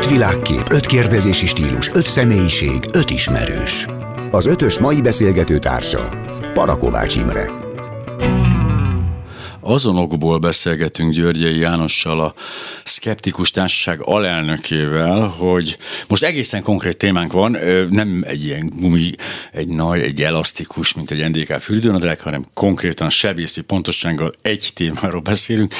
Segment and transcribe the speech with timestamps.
[0.00, 3.86] Öt világkép, öt kérdezési stílus, öt személyiség, öt ismerős.
[4.30, 6.08] Az ötös mai beszélgető társa
[6.52, 7.44] Parakovács Imre
[9.60, 12.34] azonokból beszélgetünk Györgyei Jánossal, a
[12.84, 15.76] Skeptikus Társaság alelnökével, hogy
[16.08, 17.56] most egészen konkrét témánk van,
[17.90, 19.10] nem egy ilyen gumi,
[19.52, 25.74] egy nagy, egy elasztikus, mint egy NDK fürdőnadrág, hanem konkrétan sebészi pontossággal egy témáról beszélünk.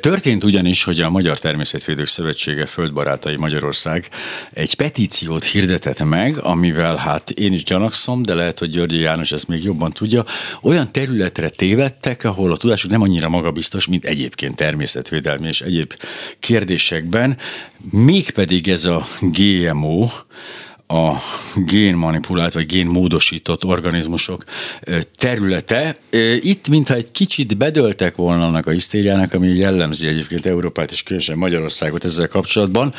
[0.00, 4.08] Történt ugyanis, hogy a Magyar Természetvédők Szövetsége Földbarátai Magyarország
[4.52, 9.48] egy petíciót hirdetett meg, amivel hát én is gyanakszom, de lehet, hogy Györgyi János ezt
[9.48, 10.24] még jobban tudja,
[10.62, 15.94] olyan területre tévedtek, ahol a tudásuk nem annyira magabiztos, mint egyébként természetvédelmi és egyéb
[16.38, 17.36] kérdésekben,
[17.90, 20.08] mégpedig ez a GMO,
[20.88, 21.12] a
[21.56, 24.44] génmanipulált vagy génmódosított organizmusok
[25.16, 25.96] területe.
[26.40, 31.38] Itt, mintha egy kicsit bedöltek volna annak a hisztériának, ami jellemzi egyébként Európát és különösen
[31.38, 32.94] Magyarországot ezzel kapcsolatban,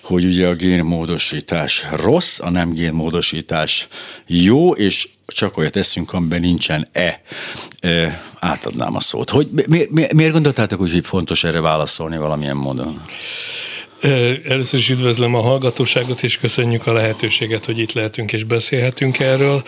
[0.00, 3.88] hogy ugye a génmódosítás rossz, a nem génmódosítás
[4.26, 7.22] jó, és csak olyat teszünk, amiben nincsen e.
[7.80, 9.30] e átadnám a szót.
[9.30, 13.02] Hogy, mi, mi, miért gondoltátok, hogy fontos erre válaszolni valamilyen módon?
[14.48, 19.62] Először is üdvözlöm a hallgatóságot, és köszönjük a lehetőséget, hogy itt lehetünk és beszélhetünk erről.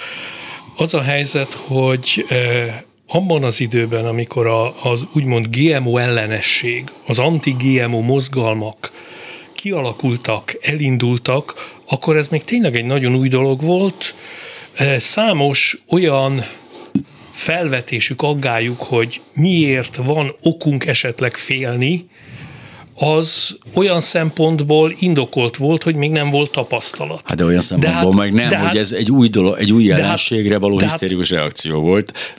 [0.76, 2.26] Az a helyzet, hogy
[3.06, 4.46] abban az időben, amikor
[4.82, 8.92] az úgymond GMO ellenesség, az anti-GMO mozgalmak
[9.52, 14.14] kialakultak, elindultak, akkor ez még tényleg egy nagyon új dolog volt.
[14.98, 16.44] Számos olyan
[17.32, 22.08] felvetésük, aggájuk, hogy miért van okunk esetleg félni,
[23.02, 27.22] az olyan szempontból indokolt volt, hogy még nem volt tapasztalat.
[27.24, 29.72] Hát de olyan szempontból de hát, meg nem, hogy hát, ez egy új dolog, egy
[29.72, 32.36] új hát- jelenségre való de hát- hisztérikus hát, reakció volt.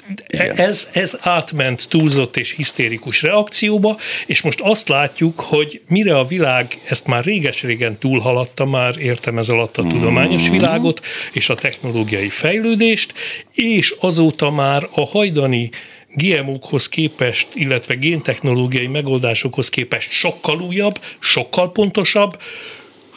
[0.55, 6.81] Ez, ez átment túlzott és hisztérikus reakcióba, és most azt látjuk, hogy mire a világ
[6.89, 10.51] ezt már réges-régen túlhaladta, már értem ez alatt a tudományos mm.
[10.51, 13.13] világot és a technológiai fejlődést,
[13.53, 15.69] és azóta már a hajdani
[16.13, 22.41] GMO-khoz képest, illetve géntechnológiai megoldásokhoz képest sokkal újabb, sokkal pontosabb,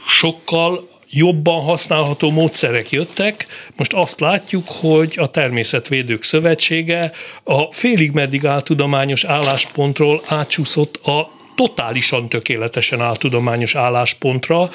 [0.07, 3.47] sokkal jobban használható módszerek jöttek.
[3.77, 7.13] Most azt látjuk, hogy a Természetvédők Szövetsége
[7.43, 14.71] a félig meddig áltudományos álláspontról átsúszott a totálisan tökéletesen áltudományos álláspontra,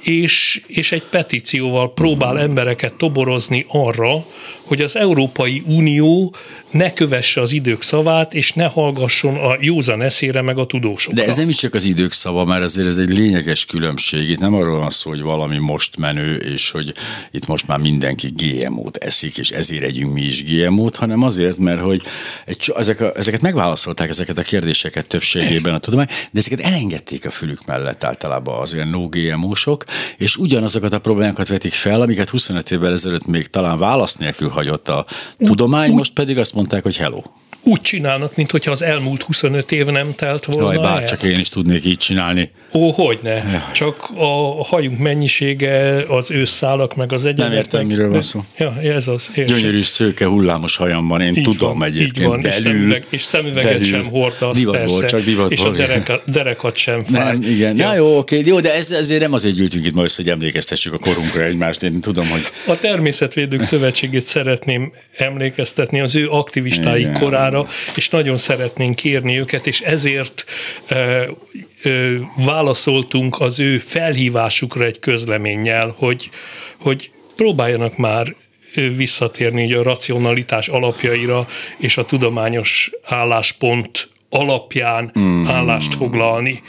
[0.00, 4.24] és, és egy petícióval próbál embereket toborozni arra,
[4.62, 6.34] hogy az Európai Unió
[6.70, 11.22] ne kövesse az idők szavát, és ne hallgasson a józan eszére meg a tudósokra.
[11.22, 14.30] De ez nem is csak az idők szava, mert azért ez egy lényeges különbség.
[14.30, 16.92] Itt nem arról van szó, hogy valami most menő, és hogy
[17.30, 21.80] itt most már mindenki GMO-t eszik, és ezért együnk mi is GMO-t, hanem azért, mert
[21.80, 22.02] hogy
[22.46, 27.30] egy, ezek a, ezeket megválaszolták, ezeket a kérdéseket többségében a tudomány, de ezeket elengedték a
[27.30, 29.84] fülük mellett általában az olyan no GMO-sok,
[30.16, 34.88] és ugyanazokat a problémákat vetik fel, amiket 25 évvel ezelőtt még talán válasz nélkül hagyott
[34.88, 35.06] a
[35.38, 37.22] tudomány, most pedig azt mondták, hogy hello
[37.62, 41.48] úgy csinálnak, mintha az elmúlt 25 év nem telt volna Jaj, bár csak én is
[41.48, 42.50] tudnék így csinálni.
[42.72, 43.34] Ó, hogy ne.
[43.34, 43.62] Jaj.
[43.72, 47.48] Csak a hajunk mennyisége, az ősszálak, meg az egyenek.
[47.48, 48.44] Nem értem, miről van szó.
[48.58, 49.30] Ja, ez az.
[49.34, 49.56] Érsem.
[49.56, 52.16] Gyönyörű szőke hullámos hajam van, én így tudom van, egyébként.
[52.16, 54.94] Így van, belül, és, szemüveg, és szemüveget belül, sem hordta, az persze.
[54.94, 57.24] Volt, csak divat és a dereka, derekat sem fáj.
[57.24, 57.76] Nem, igen.
[57.76, 57.86] Ja.
[57.86, 60.98] Na jó, oké, jó, de ez, ezért nem azért gyűjtünk itt majd, hogy emlékeztessük a
[60.98, 61.82] korunkra egymást.
[61.82, 62.48] Én tudom, hogy...
[62.66, 67.12] A Természetvédők Szövetségét szeretném emlékeztetni az ő aktivistái igen.
[67.48, 70.44] Korára, és nagyon szeretnénk kérni őket, és ezért
[72.36, 76.30] válaszoltunk az ő felhívásukra egy közleménnyel, hogy,
[76.76, 78.34] hogy próbáljanak már
[78.96, 81.46] visszatérni a racionalitás alapjaira
[81.78, 85.46] és a tudományos álláspont alapján mm.
[85.46, 86.62] állást foglalni.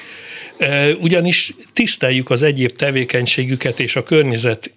[1.00, 4.72] Ugyanis tiszteljük az egyéb tevékenységüket és a környezet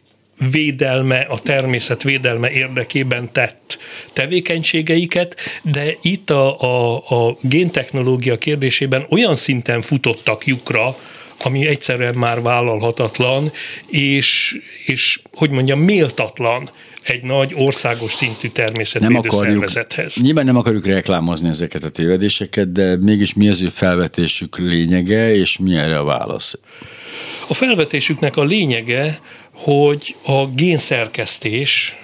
[0.51, 3.79] védelme, a természet védelme érdekében tett
[4.13, 10.97] tevékenységeiket, de itt a, a, a géntechnológia kérdésében olyan szinten futottak lyukra,
[11.45, 13.53] ami egyszerűen már vállalhatatlan,
[13.87, 16.71] és, és hogy mondjam, méltatlan
[17.03, 20.17] egy nagy országos szintű természetvédő nem akarjuk, szervezethez.
[20.17, 25.59] Nyilván nem akarjuk reklámozni ezeket a tévedéseket, de mégis mi az ő felvetésük lényege, és
[25.59, 26.59] mi erre a válasz?
[27.49, 29.21] A felvetésüknek a lényege,
[29.55, 31.97] hogy a génszerkesztés,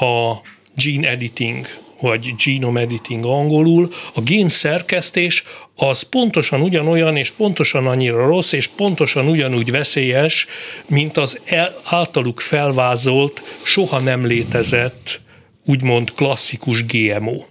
[0.00, 0.40] a
[0.74, 1.66] gene editing,
[2.00, 5.44] vagy genome editing angolul, a génszerkesztés
[5.76, 10.46] az pontosan ugyanolyan, és pontosan annyira rossz, és pontosan ugyanúgy veszélyes,
[10.86, 11.40] mint az
[11.84, 15.20] általuk felvázolt, soha nem létezett,
[15.64, 17.44] úgymond klasszikus GMO.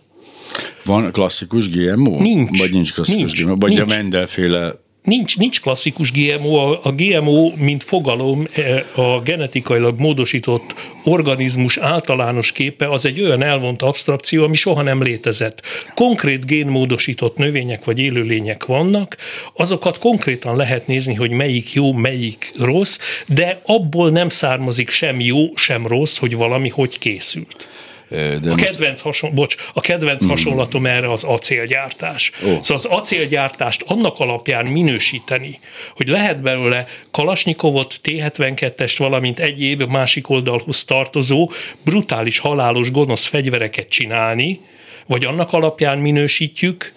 [0.86, 2.22] Van klasszikus GMO?
[2.22, 2.60] Nincs.
[2.60, 3.56] Vagy nincs klasszikus nincs, GMO?
[3.56, 3.82] Vagy nincs.
[3.82, 10.74] a Mendelféle nincs, nincs klasszikus GMO, a, GMO, mint fogalom, e, a genetikailag módosított
[11.04, 15.62] organizmus általános képe, az egy olyan elvont abstrakció, ami soha nem létezett.
[15.94, 19.18] Konkrét génmódosított növények vagy élőlények vannak,
[19.54, 25.56] azokat konkrétan lehet nézni, hogy melyik jó, melyik rossz, de abból nem származik sem jó,
[25.56, 27.68] sem rossz, hogy valami hogy készült.
[28.10, 28.64] De a, most...
[28.64, 30.30] kedvenc hason, bocs, a kedvenc mm.
[30.30, 32.32] hasonlatom erre az acélgyártás.
[32.44, 32.62] Oh.
[32.62, 35.60] Szóval az acélgyártást annak alapján minősíteni,
[35.96, 41.52] hogy lehet belőle Kalasnyikovot, T-72-est, valamint egyéb másik oldalhoz tartozó
[41.84, 44.60] brutális, halálos, gonosz fegyvereket csinálni,
[45.06, 46.94] vagy annak alapján minősítjük,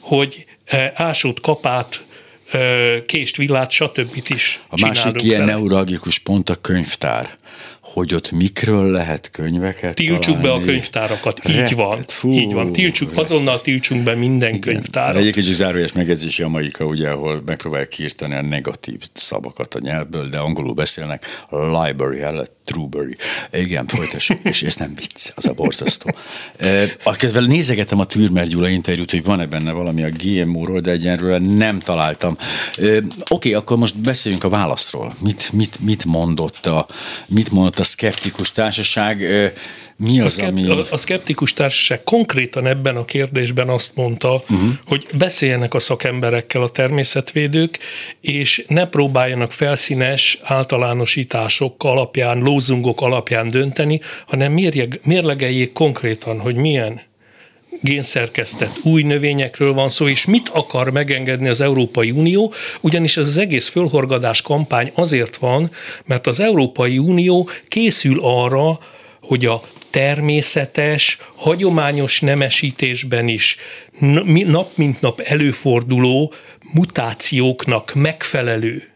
[0.00, 0.46] hogy
[0.94, 2.00] ásót, kapát,
[3.06, 4.22] kést, villát, stb.
[4.28, 7.36] is A másik ilyen neuralgikus pont a könyvtár
[7.98, 10.46] hogy ott mikről lehet könyveket Tiltsuk találni.
[10.46, 12.04] be a könyvtárakat, így van.
[12.06, 14.60] Fú, így van, tiltsuk, azonnal tiltsunk be minden Igen.
[14.60, 15.22] könyvtárat.
[15.22, 20.38] Egy kicsit zárójeles megjegyzés Jamaika, ugye, ahol megpróbálják kiírtani a negatív szavakat a nyelvből, de
[20.38, 23.16] angolul beszélnek, library helyett Trueberry.
[23.52, 26.14] Igen, folytassuk, és ez nem vicc, az a borzasztó.
[27.02, 31.38] A közben nézegetem a Türmer Gyula interjút, hogy van-e benne valami a GMO-ról, de egyenről
[31.38, 32.36] nem találtam.
[32.76, 35.14] Oké, okay, akkor most beszéljünk a válaszról.
[35.22, 36.86] Mit, mit, mit mondott a,
[37.26, 39.26] mit mondott a szkeptikus társaság?
[40.00, 40.70] Mi az, a, szkept, ami...
[40.70, 44.68] a, a szkeptikus társaság konkrétan ebben a kérdésben azt mondta, uh-huh.
[44.86, 47.78] hogy beszéljenek a szakemberekkel a természetvédők,
[48.20, 57.00] és ne próbáljanak felszínes általánosítások alapján, lózungok alapján dönteni, hanem mérjeg, mérlegeljék konkrétan, hogy milyen
[57.80, 63.38] génszerkesztett új növényekről van szó, és mit akar megengedni az Európai Unió, ugyanis ez az
[63.38, 65.70] egész fölhorgadás kampány azért van,
[66.06, 68.78] mert az Európai Unió készül arra,
[69.22, 73.56] hogy a természetes, hagyományos nemesítésben is
[74.46, 76.32] nap mint nap előforduló
[76.72, 78.88] mutációknak megfelelő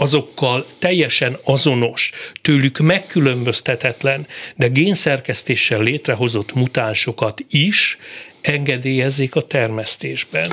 [0.00, 2.12] azokkal teljesen azonos,
[2.42, 4.26] tőlük megkülönböztetetlen,
[4.56, 7.98] de génszerkesztéssel létrehozott mutánsokat is
[8.40, 10.50] engedélyezzék a termesztésben.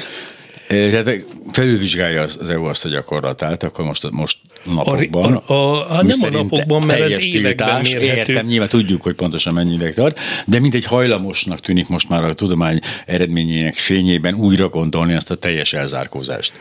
[0.67, 5.33] Tehát felülvizsgálja az EU azt a gyakorlatát, akkor most, most napokban.
[5.33, 8.31] A, a, a, nem a napokban, mert ez években tiltás, mérhető.
[8.31, 12.23] Értem, nyilván tudjuk, hogy pontosan mennyi ideig tart, de mint egy hajlamosnak tűnik most már
[12.23, 16.53] a tudomány eredményének fényében újra gondolni ezt a teljes elzárkózást.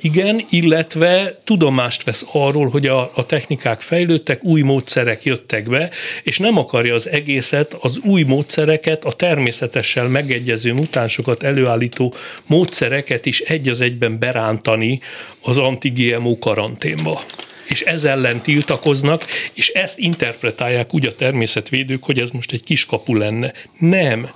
[0.00, 5.90] Igen, illetve tudomást vesz arról, hogy a, a technikák fejlődtek, új módszerek jöttek be,
[6.22, 12.14] és nem akarja az egészet, az új módszereket, a természetessel megegyező mutánsokat előállító
[12.46, 15.00] módszereket is egy az egyben berántani
[15.42, 17.20] az anti-GMO karanténba
[17.68, 23.16] és ez ellen tiltakoznak, és ezt interpretálják úgy a természetvédők, hogy ez most egy kiskapu
[23.16, 23.52] lenne.
[23.78, 24.30] Nem,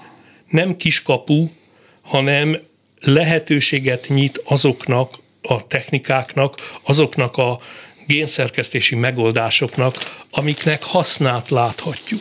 [0.48, 1.48] nem kiskapu,
[2.02, 2.58] hanem
[3.04, 7.60] lehetőséget nyit azoknak a technikáknak, azoknak a
[8.06, 9.96] génszerkesztési megoldásoknak,
[10.30, 12.20] amiknek hasznát láthatjuk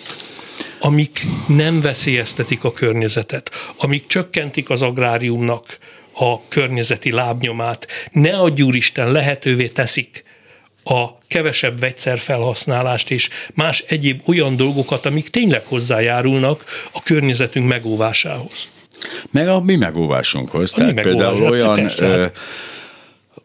[0.86, 5.78] amik nem veszélyeztetik a környezetet, amik csökkentik az agráriumnak
[6.14, 10.24] a környezeti lábnyomát, ne a Isten lehetővé teszik
[10.84, 18.73] a kevesebb vegyszer felhasználást és más egyéb olyan dolgokat, amik tényleg hozzájárulnak a környezetünk megóvásához.
[19.32, 20.74] Meg a mi megóvásunkhoz.
[20.74, 22.32] A Tehát mi például olyan persze,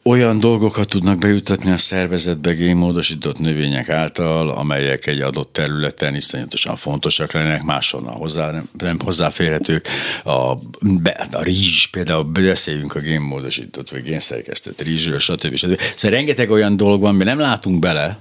[0.02, 7.32] olyan dolgokat tudnak bejutatni a szervezetbe génmódosított növények által, amelyek egy adott területen iszonyatosan fontosak
[7.32, 9.86] lennek, máshonnan hozzá, nem, nem hozzáférhetők.
[10.24, 10.54] A,
[11.02, 15.54] be, a rizs, például beszéljünk a génmódosított vagy génszerkesztett rizsről, stb.
[15.56, 15.80] stb.
[15.96, 18.18] Szóval rengeteg olyan dolog van, mi nem látunk bele,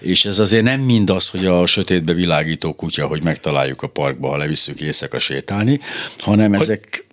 [0.00, 4.36] és ez azért nem mindaz, hogy a sötétbe világító kutya, hogy megtaláljuk a parkba, ha
[4.36, 5.80] levisszük éjszaka sétálni,
[6.18, 7.04] hanem ezek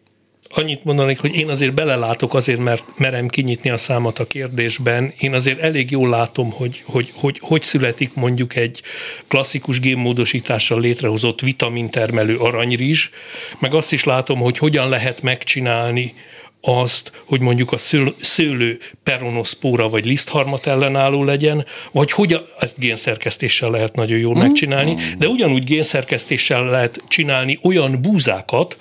[0.50, 5.14] annyit mondanék, hogy én azért belelátok azért, mert merem kinyitni a számat a kérdésben.
[5.20, 8.82] Én azért elég jól látom, hogy hogy, hogy, hogy születik mondjuk egy
[9.28, 13.10] klasszikus génmódosítással létrehozott vitamintermelő aranyrizs,
[13.60, 16.14] meg azt is látom, hogy hogyan lehet megcsinálni
[16.62, 17.78] azt, hogy mondjuk a
[18.22, 24.40] szőlő peronoszpóra vagy lisztharmat ellenálló legyen, vagy hogy ezt génszerkesztéssel lehet nagyon jól mm.
[24.40, 28.78] megcsinálni, de ugyanúgy génszerkesztéssel lehet csinálni olyan búzákat,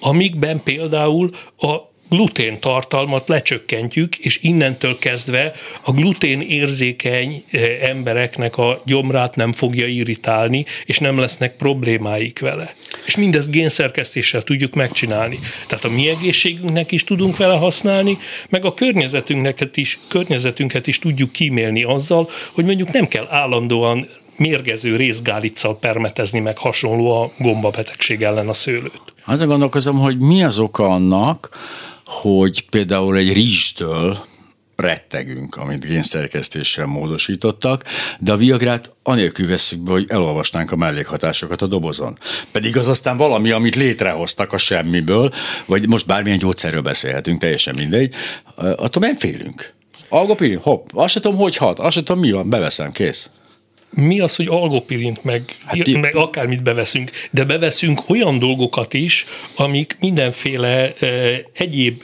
[0.00, 1.76] amikben például a
[2.08, 9.86] glutén tartalmat lecsökkentjük, és innentől kezdve a glutén érzékeny eh, embereknek a gyomrát nem fogja
[9.86, 12.74] irritálni, és nem lesznek problémáik vele.
[13.06, 15.38] És mindezt génszerkesztéssel tudjuk megcsinálni.
[15.66, 21.32] Tehát a mi egészségünknek is tudunk vele használni, meg a környezetünket is, környezetünket is tudjuk
[21.32, 28.48] kímélni azzal, hogy mondjuk nem kell állandóan mérgező részgálicsal permetezni meg hasonló a gombabetegség ellen
[28.48, 29.02] a szőlőt.
[29.24, 31.48] Azon gondolkozom, hogy mi az oka annak,
[32.08, 34.18] hogy például egy rizstől
[34.76, 37.84] rettegünk, amit génszerkesztéssel módosítottak,
[38.18, 42.18] de a Viagrát anélkül veszük be, hogy elolvasnánk a mellékhatásokat a dobozon.
[42.52, 45.32] Pedig az aztán valami, amit létrehoztak a semmiből,
[45.66, 48.14] vagy most bármilyen gyógyszerről beszélhetünk, teljesen mindegy,
[48.56, 49.74] attól nem félünk.
[50.08, 53.30] Algopirin, hopp, azt sem tudom, hogy hat, azt sem tudom, mi van, beveszem, kész
[53.90, 59.26] mi az, hogy algopirint meg, hát, meg akármit beveszünk, de beveszünk olyan dolgokat is,
[59.56, 61.06] amik mindenféle e,
[61.52, 62.02] egyéb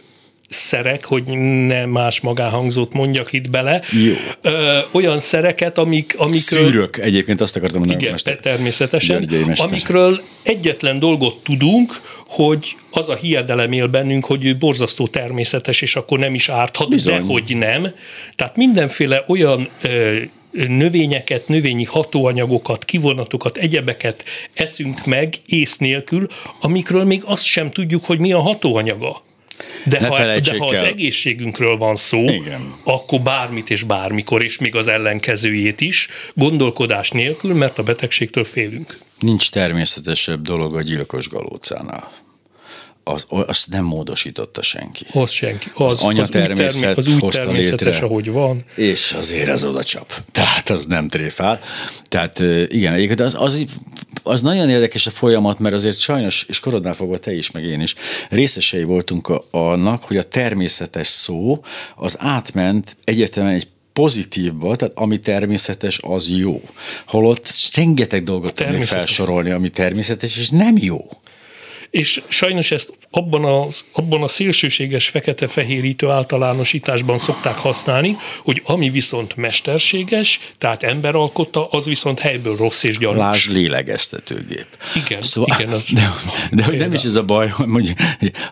[0.49, 1.23] szerek, hogy
[1.67, 3.83] ne más magánhangzót mondjak itt bele.
[4.05, 4.13] Jó.
[4.43, 6.15] Ö, olyan szereket, amik...
[6.19, 8.01] amik Szűrök, egyébként azt akartam mondani.
[8.01, 8.37] Igen, mester.
[8.37, 9.29] természetesen.
[9.55, 15.97] Amikről egyetlen dolgot tudunk, hogy az a hiedelem él bennünk, hogy ő borzasztó természetes, és
[15.97, 17.15] akkor nem is árthat, Bizony.
[17.15, 17.89] de hogy nem.
[18.35, 20.17] Tehát mindenféle olyan ö,
[20.55, 26.27] növényeket, növényi hatóanyagokat, kivonatokat, egyebeket eszünk meg ész nélkül,
[26.61, 29.23] amikről még azt sem tudjuk, hogy mi a hatóanyaga.
[29.85, 32.75] De, ha, de ha az egészségünkről van szó, Igen.
[32.85, 38.99] akkor bármit és bármikor, és még az ellenkezőjét is, gondolkodás nélkül, mert a betegségtől félünk.
[39.19, 42.24] Nincs természetesebb dolog a gyilkos galócánál
[43.05, 45.07] az, azt nem módosította senki.
[45.13, 45.71] Az senki.
[45.75, 47.97] Az, az anyatermészet az termé- az úgy hozta létre.
[47.97, 48.65] ahogy van.
[48.77, 50.13] És azért az oda csap.
[50.33, 51.61] Tehát az nem tréfál.
[52.09, 53.65] Tehát igen, az, az,
[54.23, 57.81] az nagyon érdekes a folyamat, mert azért sajnos, és korodnál fogva te is, meg én
[57.81, 57.95] is,
[58.29, 61.65] részesei voltunk a, annak, hogy a természetes szó
[61.97, 66.63] az átment egyértelműen egy pozitívba, tehát ami természetes, az jó.
[67.07, 71.07] Holott rengeteg dolgot tudnék felsorolni, ami természetes, és nem jó
[71.95, 79.37] és sajnos ezt abban a, abban a szélsőséges fekete-fehérítő általánosításban szokták használni, hogy ami viszont
[79.37, 83.19] mesterséges, tehát ember alkotta, az viszont helyből rossz és gyanús.
[83.19, 84.67] Lásd lélegeztetőgép.
[85.07, 85.73] Igen, szóval, igen.
[85.73, 86.11] Az de,
[86.51, 87.95] de hogy nem is ez a baj, hogy,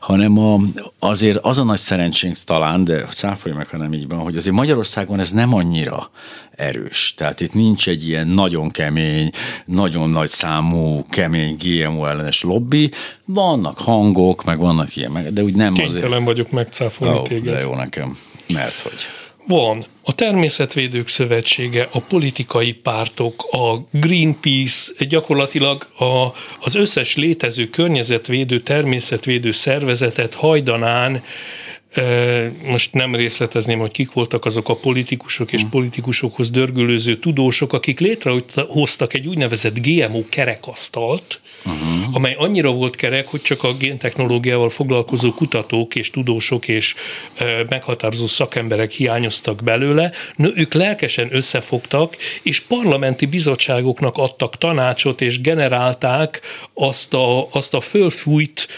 [0.00, 0.58] hanem a,
[0.98, 4.54] azért az a nagy szerencsénk talán, de száfolj meg, ha nem így van, hogy azért
[4.54, 6.10] Magyarországon ez nem annyira
[6.56, 7.14] erős.
[7.16, 9.30] Tehát itt nincs egy ilyen nagyon kemény,
[9.64, 12.90] nagyon nagy számú, kemény GMO ellenes lobby,
[13.32, 16.24] vannak hangok, meg vannak ilyen, de úgy nem Kénytelen azért...
[16.24, 17.54] vagyok megcáfolni oh, téged.
[17.54, 18.18] De jó nekem.
[18.48, 19.06] Mert hogy?
[19.46, 19.84] Van.
[20.02, 26.26] A Természetvédők Szövetsége, a politikai pártok, a Greenpeace, gyakorlatilag a,
[26.60, 31.22] az összes létező környezetvédő, természetvédő szervezetet hajdanán
[32.66, 35.68] most nem részletezném, hogy kik voltak azok a politikusok és hm.
[35.68, 42.16] politikusokhoz dörgülőző tudósok, akik létrehoztak egy úgynevezett GMO kerekasztalt, uh-huh.
[42.16, 46.94] amely annyira volt kerek, hogy csak a géntechnológiával foglalkozó kutatók és tudósok és
[47.38, 50.12] e, meghatározó szakemberek hiányoztak belőle.
[50.36, 56.40] No, ők lelkesen összefogtak, és parlamenti bizottságoknak adtak tanácsot, és generálták
[56.74, 58.68] azt a, azt a fölfújt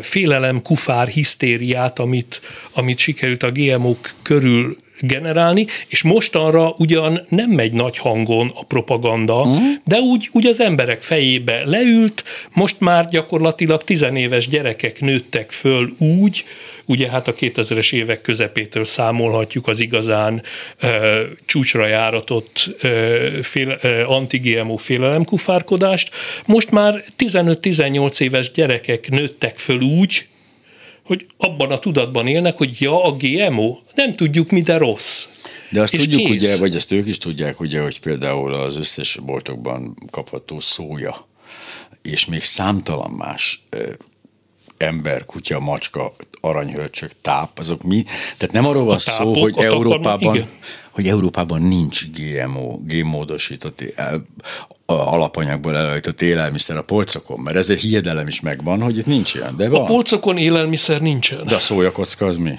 [0.00, 2.40] félelem, kufár, hisztériát, amit,
[2.72, 9.40] amit sikerült a GMO-k körül generálni, és mostanra ugyan nem megy nagy hangon a propaganda,
[9.40, 9.62] uh-huh.
[9.84, 16.44] de úgy, úgy az emberek fejébe leült, most már gyakorlatilag tizenéves gyerekek nőttek föl úgy,
[16.90, 20.42] ugye hát a 2000-es évek közepétől számolhatjuk az igazán
[20.78, 20.88] e,
[21.46, 22.88] csúcsra járatott e,
[23.42, 26.10] fél, e, anti-GMO félelemkufárkodást.
[26.46, 30.26] Most már 15-18 éves gyerekek nőttek föl úgy,
[31.10, 35.26] hogy abban a tudatban élnek, hogy ja, a GMO, nem tudjuk, mi de rossz.
[35.70, 36.36] De azt és tudjuk, kész.
[36.36, 41.26] ugye, vagy azt ők is tudják, ugye, hogy például az összes boltokban kapható szója,
[42.02, 43.66] és még számtalan más
[44.76, 48.04] ember, kutya, macska, aranyhölcsök, táp, azok mi?
[48.36, 50.48] Tehát nem arról van szó, hogy Európában, igen.
[50.90, 53.82] Hogy Európában nincs GMO, génmódosított
[54.86, 59.56] alapanyagból előállított élelmiszer a polcokon, mert ez egy hiedelem is megvan, hogy itt nincs ilyen,
[59.56, 59.80] de van.
[59.80, 61.46] A polcokon élelmiszer nincsen.
[61.46, 62.52] De a szójakocka az mi?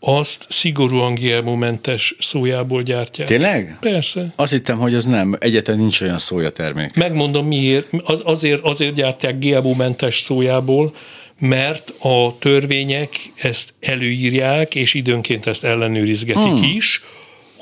[0.00, 3.28] Azt szigorúan GMO-mentes szójából gyártják.
[3.28, 3.76] Tényleg?
[3.80, 4.32] Persze.
[4.36, 6.94] Azt hittem, hogy az nem, egyetlen nincs olyan szójatermék.
[6.94, 7.86] Megmondom miért.
[8.04, 10.94] Az, azért, azért gyártják GMO-mentes szójából,
[11.38, 16.72] mert a törvények ezt előírják, és időnként ezt ellenőrizgetik hmm.
[16.76, 17.02] is,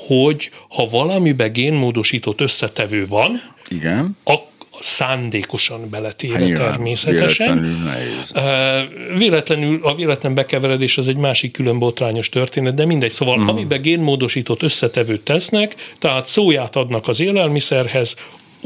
[0.07, 4.17] hogy ha valamiben génmódosított összetevő van, Igen.
[4.23, 7.59] akkor szándékosan beletéve hát természetesen.
[7.59, 13.11] Véletlenül, véletlenül, a véletlen bekeveredés az egy másik külön botrányos történet, de mindegy.
[13.11, 13.51] Szóval uh-huh.
[13.51, 18.15] amiben génmódosított összetevőt tesznek, tehát szóját adnak az élelmiszerhez,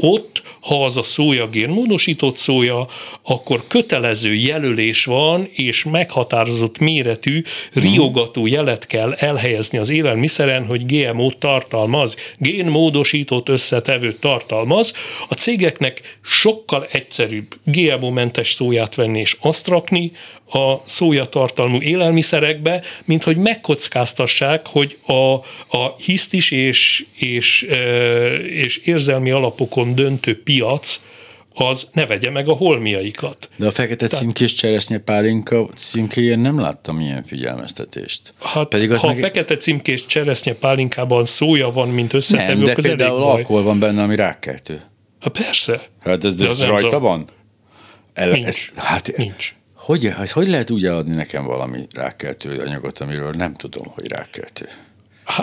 [0.00, 2.86] ott, ha az a szója génmódosított szója,
[3.22, 7.42] akkor kötelező jelölés van, és meghatározott méretű
[7.72, 14.92] riogató jelet kell elhelyezni az élelmiszeren, hogy GMO tartalmaz, génmódosított összetevőt tartalmaz.
[15.28, 20.12] A cégeknek sokkal egyszerűbb GMO-mentes szóját venni és azt rakni
[20.50, 25.34] a szójatartalmú élelmiszerekbe, mint hogy megkockáztassák, hogy a,
[25.76, 27.62] a hisztis és, és,
[28.46, 31.00] és érzelmi alapokon döntő piac
[31.54, 33.48] az ne vegye meg a holmiaikat.
[33.56, 38.34] De a fekete Tehát, címkés cseresznye pálinka címkéjén nem láttam ilyen figyelmeztetést.
[38.40, 39.16] Hát, Pedig az ha meg...
[39.16, 44.02] a fekete címkés cseresznye pálinkában szója van, mint összetevő, nem, de például alkohol van benne,
[44.02, 44.80] ami rákkeltő.
[45.20, 45.80] Hát persze.
[46.00, 47.28] Hát ez, de ez rajta van?
[48.12, 48.46] El, nincs.
[48.46, 49.54] Ez, hát, nincs.
[49.90, 54.68] Hogy, hogy lehet úgy eladni nekem valami rákkeltő anyagot, amiről nem tudom, hogy rákkeltő?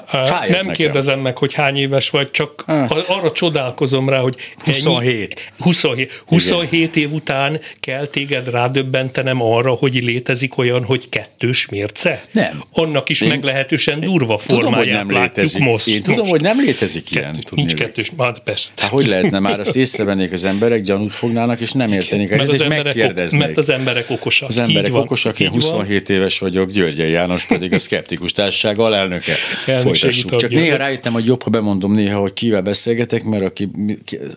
[0.07, 0.71] Fáj nem nekem.
[0.71, 2.91] kérdezem meg, hogy hány éves vagy, csak hát.
[2.91, 5.51] arra csodálkozom rá, hogy 27.
[5.59, 12.23] 27, 27 év után kell téged rádöbbentenem arra, hogy létezik olyan, hogy kettős mérce?
[12.31, 12.63] Nem.
[12.71, 15.61] Annak is Én, meglehetősen durva formáját tudom, látjuk létezik.
[15.61, 15.87] most.
[15.87, 16.31] Én tudom, most.
[16.31, 17.33] hogy nem létezik ilyen.
[17.33, 18.69] Kettő, nincs kettős, hát persze.
[18.77, 22.61] Hát hogy lehetne már, azt észrevennék az emberek, gyanút fognának, és nem értenék, mert az,
[22.61, 23.41] emberek, megkérdeznék.
[23.41, 24.49] Mert az emberek okosak.
[24.49, 26.17] Az emberek okosak, én 27 van.
[26.17, 29.33] éves vagyok, Györgyi János pedig a szkeptikus társaság alelnöke
[29.81, 30.35] folytassuk.
[30.35, 33.69] Csak néha rájöttem, hogy jobb, ha bemondom néha, hogy kivel beszélgetek, mert aki,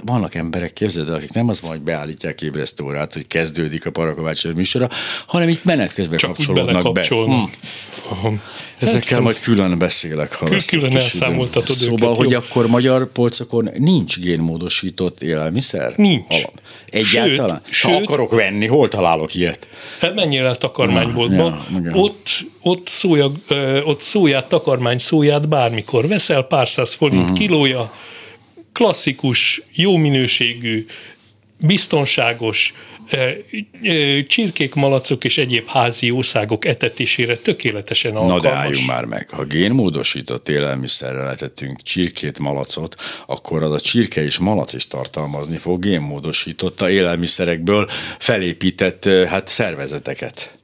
[0.04, 4.52] vannak emberek, képzeld el, akik nem az van, hogy beállítják ébresztórát, hogy kezdődik a Parakovács
[4.52, 4.88] műsora,
[5.26, 7.06] hanem itt menet közben Csak kapcsolódnak be.
[7.08, 8.34] Hm.
[8.80, 10.68] Ezekkel majd külön beszélek, ha lesz.
[10.68, 12.38] Külön elszámoltatod Szóval, hogy jó.
[12.38, 15.92] akkor magyar polcokon nincs génmódosított élelmiszer?
[15.96, 16.24] Nincs.
[16.28, 16.60] Alap.
[16.90, 17.62] Egyáltalán?
[17.70, 19.68] Sőt, ha akarok venni, hol találok ilyet?
[20.00, 21.66] Hát menjél el takarmányboltba.
[21.84, 22.28] Ja, ott,
[22.60, 23.32] ott, szója,
[23.84, 27.38] ott szóját, takarmány szóját bármikor veszel, pár száz forint uh-huh.
[27.38, 27.92] kilója,
[28.72, 30.86] klasszikus, jó minőségű,
[31.66, 32.74] biztonságos,
[34.26, 38.42] csirkék, malacok és egyéb házi jószágok etetésére tökéletesen alkalmas.
[38.42, 42.94] Na de álljunk már meg, ha génmódosított élelmiszerrel etetünk csirkét, malacot,
[43.26, 47.88] akkor az a csirke és malac is tartalmazni fog génmódosította élelmiszerekből
[48.18, 50.58] felépített hát szervezeteket.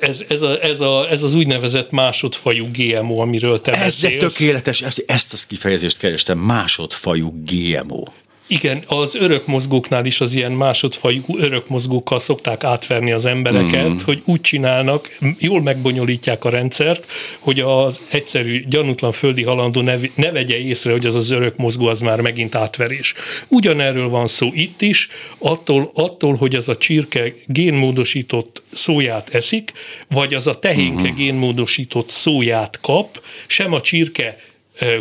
[0.00, 4.22] ez, ez, a, ez, a, ez az úgynevezett másodfajú GMO, amiről te ez beszélsz.
[4.22, 8.04] Ez tökéletes, ezt, ezt az kifejezést kerestem, másodfajú GMO.
[8.48, 13.96] Igen, az örökmozgóknál is az ilyen másodfajú örökmozgókkal szokták átverni az embereket, mm.
[14.04, 17.06] hogy úgy csinálnak, jól megbonyolítják a rendszert,
[17.38, 22.00] hogy az egyszerű, gyanútlan földi halandó ne, ne vegye észre, hogy az az örökmozgó az
[22.00, 23.14] már megint átverés.
[23.48, 29.72] Ugyanerről van szó itt is, attól, attól hogy az a csirke génmódosított szóját eszik,
[30.08, 31.14] vagy az a tehénke mm.
[31.14, 34.36] génmódosított szóját kap, sem a csirke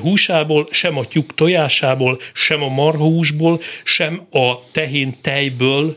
[0.01, 5.95] húsából, sem a tyúk tojásából, sem a marhahúsból, sem a tehén tejből,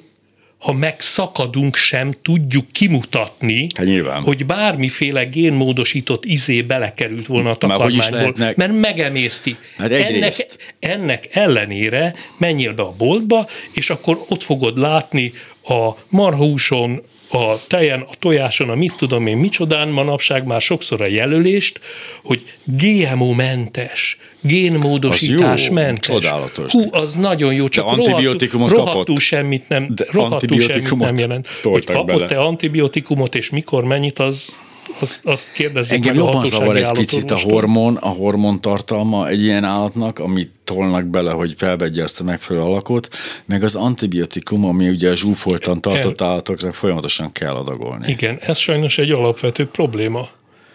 [0.59, 8.73] ha megszakadunk, sem tudjuk kimutatni, hát hogy bármiféle génmódosított izé belekerült volna a takarmányból, mert
[8.73, 9.57] megemészti.
[9.77, 10.35] Hát ennek,
[10.79, 18.01] ennek ellenére menjél be a boltba, és akkor ott fogod látni a marhahúson, a tejen,
[18.01, 21.81] a tojáson, a mit tudom én micsodán, manapság már sokszor a jelölést,
[22.23, 26.15] hogy GMO-mentes, génmódosítás mentes.
[26.15, 26.73] Csodálatos.
[26.73, 31.49] Hú, az nagyon jó, csak antibiotikumot rohadtul, rohadtul semmit nem, rohadtul semmit nem jelent.
[31.63, 34.57] Hogy kapott-e antibiotikumot és mikor mennyit, az
[35.01, 39.43] azt, azt kérdezzük Engem meg jobban zavar egy picit a hormon, a hormon tartalma egy
[39.43, 43.09] ilyen állatnak, amit tolnak bele, hogy felvegye azt a megfelelő alakot,
[43.45, 48.09] meg az antibiotikum, ami ugye a zsúfoltan tartott állatoknak folyamatosan kell adagolni.
[48.09, 50.29] Igen, ez sajnos egy alapvető probléma.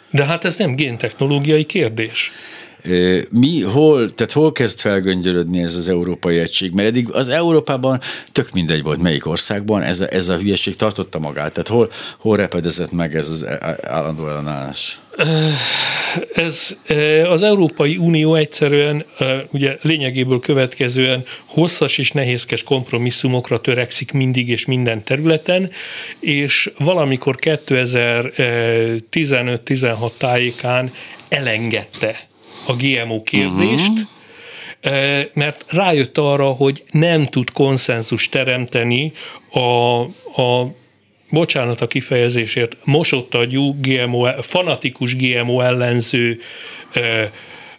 [0.09, 2.31] De hát ez nem géntechnológiai kérdés.
[3.29, 6.73] Mi hol, tehát hol kezd felgöngyölödni ez az európai egység?
[6.73, 7.99] Mert eddig az Európában
[8.31, 11.53] tök mindegy volt melyik országban, ez ez a hülyeség tartotta magát.
[11.53, 13.45] Tehát hol, hol repedezett meg ez az
[13.81, 14.99] állandó ellenállás?
[16.33, 16.75] Ez
[17.29, 19.05] az Európai Unió egyszerűen,
[19.51, 25.71] ugye lényegéből következően hosszas és nehézkes kompromisszumokra törekszik mindig és minden területen,
[26.19, 30.91] és valamikor 2015-16 tájékán
[31.29, 32.31] elengedte
[32.65, 35.23] a GMO kérdést, uh-huh.
[35.34, 39.12] mert rájött arra, hogy nem tud konszenzus teremteni
[39.52, 39.99] a,
[40.41, 40.71] a
[41.30, 46.39] bocsánat a kifejezésért, mosott agyú GMO, fanatikus GMO ellenző
[46.93, 47.23] ö,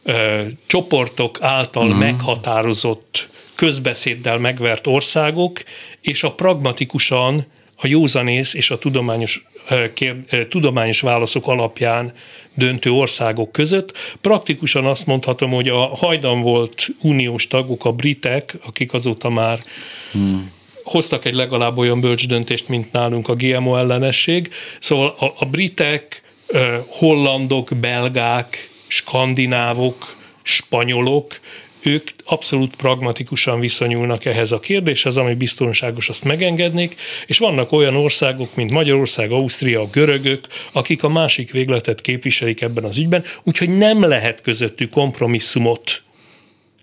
[0.02, 2.00] ö, csoportok által uh-huh.
[2.00, 5.62] meghatározott közbeszéddel megvert országok,
[6.00, 7.44] és a pragmatikusan
[7.76, 9.46] a józanész és a tudományos,
[9.94, 10.16] kér,
[10.48, 12.12] tudományos válaszok alapján
[12.54, 13.92] döntő országok között.
[14.20, 19.58] Praktikusan azt mondhatom, hogy a hajdan volt uniós tagok, a britek, akik azóta már
[20.12, 20.50] hmm.
[20.82, 24.50] hoztak egy legalább olyan bölcs döntést, mint nálunk a GMO ellenesség.
[24.78, 26.22] Szóval a, a britek,
[26.86, 31.40] hollandok, belgák, skandinávok, spanyolok
[31.86, 38.54] ők abszolút pragmatikusan viszonyulnak ehhez a kérdéshez, ami biztonságos, azt megengednék, és vannak olyan országok,
[38.54, 44.02] mint Magyarország, Ausztria, a görögök, akik a másik végletet képviselik ebben az ügyben, úgyhogy nem
[44.02, 46.02] lehet közöttük kompromisszumot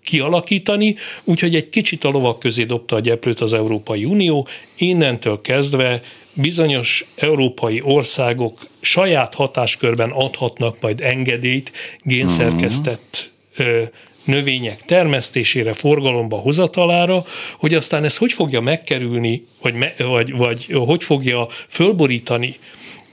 [0.02, 6.02] kialakítani, úgyhogy egy kicsit a lovak közé dobta a gyeplőt az Európai Unió, innentől kezdve
[6.34, 13.88] bizonyos európai országok saját hatáskörben adhatnak majd engedélyt génszerkesztett uh-huh.
[14.24, 17.24] Növények termesztésére, forgalomba hozatalára,
[17.58, 22.58] hogy aztán ez hogy fogja megkerülni, vagy, me, vagy, vagy hogy fogja fölborítani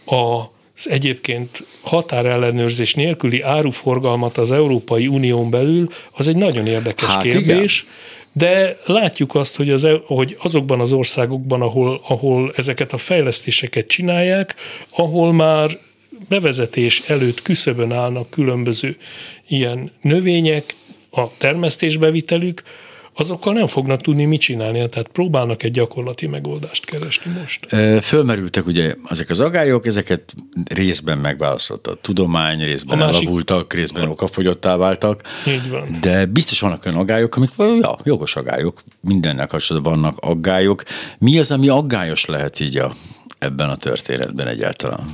[0.05, 7.21] a az egyébként határellenőrzés nélküli áruforgalmat az Európai Unión belül, az egy nagyon érdekes hát
[7.21, 7.81] kérdés.
[7.81, 7.93] Igen.
[8.31, 13.87] De látjuk azt, hogy, az, e- hogy azokban az országokban, ahol, ahol ezeket a fejlesztéseket
[13.87, 14.55] csinálják,
[14.89, 15.77] ahol már
[16.29, 18.97] bevezetés előtt küszöbön állnak különböző
[19.47, 20.63] ilyen növények,
[21.09, 22.63] a termesztésbevitelük,
[23.19, 27.65] azokkal nem fognak tudni mit csinálni, tehát próbálnak egy gyakorlati megoldást keresni most.
[28.01, 30.33] Fölmerültek ugye ezek az agályok, ezeket
[30.65, 35.21] részben megválaszolta a tudomány, részben a másik, elavultak, részben a, okafogyottá váltak.
[35.47, 35.97] Így van.
[36.01, 40.83] De biztos vannak olyan agályok, amik ja, jogos agályok, mindennek kapcsolatban vannak aggályok.
[41.19, 42.91] Mi az, ami aggályos lehet így a,
[43.39, 45.09] ebben a történetben egyáltalán?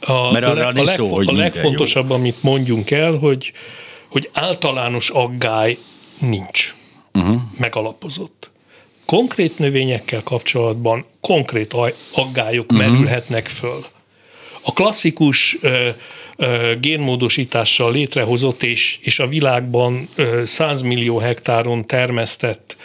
[0.00, 2.14] A, Mert arra a, leg, szó, hogy a legfontosabb, jó.
[2.14, 3.52] amit mondjunk el, hogy,
[4.12, 5.78] hogy általános aggály
[6.18, 6.74] nincs
[7.14, 7.40] uh-huh.
[7.58, 8.50] megalapozott.
[9.04, 11.74] Konkrét növényekkel kapcsolatban konkrét
[12.14, 12.88] aggályok uh-huh.
[12.88, 13.84] merülhetnek föl.
[14.60, 15.88] A klasszikus ö,
[16.36, 22.76] ö, génmódosítással létrehozott és, és a világban ö, 100 millió hektáron termesztett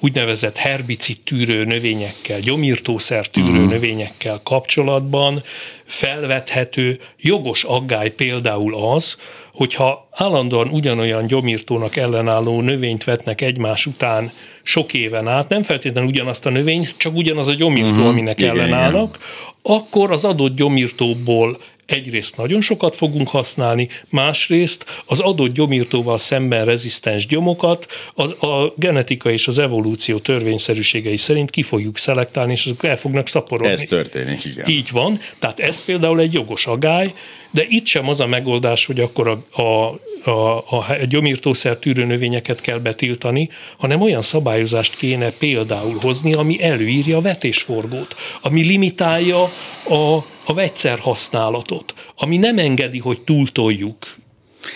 [0.00, 3.70] úgynevezett herbicid tűrő növényekkel, gyomírtószer tűrő uh-huh.
[3.70, 5.42] növényekkel kapcsolatban
[5.84, 9.16] felvethető jogos aggály például az,
[9.52, 14.32] hogyha állandóan ugyanolyan gyomírtónak ellenálló növényt vetnek egymás után
[14.62, 18.08] sok éven át, nem feltétlenül ugyanazt a növényt, csak ugyanaz a gyomírtó, uh-huh.
[18.08, 19.76] aminek igen, ellenállnak, igen.
[19.76, 21.58] akkor az adott gyomírtóból
[21.90, 29.30] egyrészt nagyon sokat fogunk használni, másrészt az adott gyomírtóval szemben rezisztens gyomokat az, a genetika
[29.30, 33.72] és az evolúció törvényszerűségei szerint ki fogjuk szelektálni, és azok el fognak szaporodni.
[33.72, 34.68] Ez történik, igen.
[34.68, 37.12] Így van, tehát ez például egy jogos agály,
[37.50, 42.60] de itt sem az a megoldás, hogy akkor a, a a, a gyomírtószer tűrő növényeket
[42.60, 49.42] kell betiltani, hanem olyan szabályozást kéne például hozni, ami előírja a vetésforgót, ami limitálja
[49.88, 54.18] a, a vegyszer használatot, ami nem engedi, hogy túltoljuk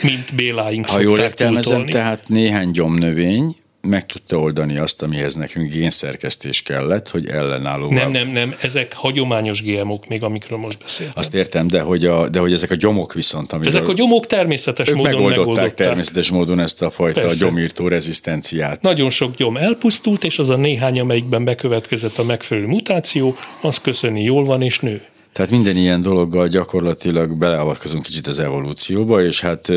[0.03, 6.63] mint Béláink Ha jól értelmezem, tehát néhány gyomnövény meg tudta oldani azt, amihez nekünk génszerkesztés
[6.63, 7.91] kellett, hogy ellenálló.
[7.91, 11.15] Nem, nem, nem, ezek hagyományos GMO-k még, amikről most beszéltem.
[11.17, 14.27] Azt értem, de hogy, a, de hogy ezek a gyomok viszont, amiről Ezek a gyomok
[14.27, 17.45] természetes ők módon megoldották, megoldották természetes módon ezt a fajta Persze.
[17.45, 18.83] gyomírtó rezisztenciát.
[18.83, 24.23] Nagyon sok gyom elpusztult, és az a néhány, amelyikben bekövetkezett a megfelelő mutáció, az köszöni
[24.23, 25.03] jól van és nő.
[25.33, 29.73] Tehát minden ilyen dologgal gyakorlatilag beleavatkozunk kicsit az evolúcióba, és hát...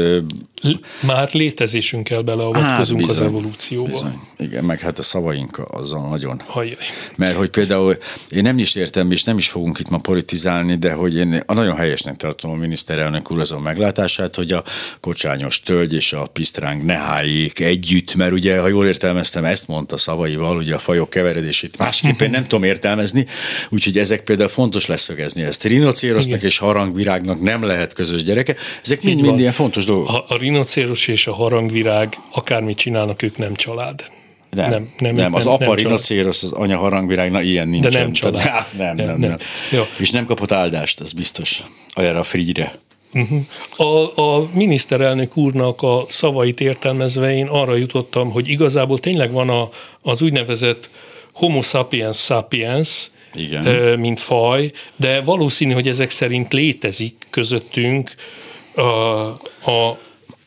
[1.00, 3.90] Már létezésünkkel beleavatkozunk hát bizony, az evolúcióba.
[3.90, 4.20] Bizony.
[4.38, 6.42] Igen, meg hát a szavaink azzal nagyon.
[6.46, 6.76] Hajjaj.
[7.16, 7.98] Mert hogy például
[8.30, 11.76] én nem is értem, és nem is fogunk itt ma politizálni, de hogy én nagyon
[11.76, 14.64] helyesnek tartom a miniszterelnök úr azon meglátását, hogy a
[15.00, 19.98] kocsányos tölgy és a pisztráng ne hájék együtt, mert ugye, ha jól értelmeztem, ezt mondta
[19.98, 23.26] szavaival, ugye a fajok keveredését másképpen nem tudom értelmezni,
[23.70, 25.64] úgyhogy ezek például fontos leszögezni ezt.
[25.64, 28.56] Rinocérosznak és harangvirágnak nem lehet közös gyereke.
[28.84, 30.10] Ezek mind-mind ilyen fontos dolgok.
[30.10, 34.04] A, a rinocéros és a harangvirág akármit csinálnak, ők nem család.
[34.50, 37.92] Nem, nem, nem, nem az nem, apa rinocéros, az anya harangvirág, na ilyen nincsen.
[37.92, 38.44] De nem család.
[38.44, 39.20] Tehát, nem, nem, nem.
[39.20, 39.30] nem.
[39.30, 39.38] nem.
[39.72, 39.84] Jó.
[39.98, 42.74] És nem kapott áldást, az biztos, erre a frigyre.
[43.14, 43.42] Uh-huh.
[43.78, 49.70] A, a miniszterelnök úrnak a szavait értelmezve én arra jutottam, hogy igazából tényleg van a,
[50.02, 50.90] az úgynevezett
[51.34, 54.00] homo sapiens sapiens, igen.
[54.00, 58.16] mint faj, de valószínű, hogy ezek szerint létezik közöttünk
[58.76, 58.82] a,
[59.72, 59.98] a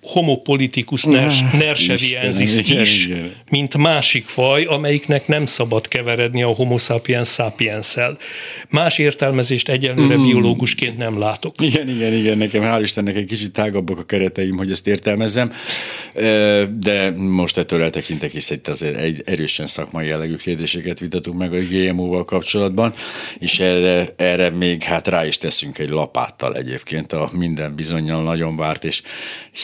[0.02, 3.32] homo politicus nerseviensis is, igen.
[3.50, 8.18] mint másik faj, amelyiknek nem szabad keveredni a homo sapiens sapiens -el.
[8.68, 10.26] Más értelmezést egyelőre mm.
[10.26, 11.54] biológusként nem látok.
[11.60, 15.52] Igen, igen, igen, nekem hál' Istennek egy kicsit tágabbak a kereteim, hogy ezt értelmezzem,
[16.78, 21.58] de most ettől eltekintek, hisz itt azért egy erősen szakmai jellegű kérdéseket vitatunk meg a
[21.70, 22.94] GMO-val kapcsolatban,
[23.38, 28.56] és erre, erre még hát rá is teszünk egy lapáttal egyébként a minden bizonyal nagyon
[28.56, 29.02] várt és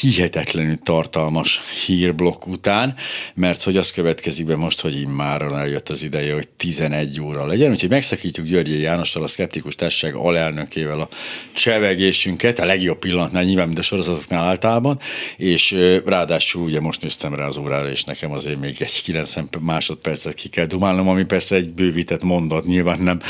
[0.00, 2.94] hihetetlen hihetetlenül tartalmas hírblokk után,
[3.34, 7.70] mert hogy az következik be most, hogy immáron eljött az ideje, hogy 11 óra legyen,
[7.70, 11.08] úgyhogy megszakítjuk Györgyi Jánossal, a Szkeptikus Társaság alelnökével a
[11.52, 14.98] csevegésünket, a legjobb pillanatnál nyilván, mint a sorozatoknál általában,
[15.36, 20.34] és ráadásul ugye most néztem rá az órára, és nekem azért még egy 90 másodpercet
[20.34, 23.20] ki kell dumálnom, ami persze egy bővített mondat, nyilván nem,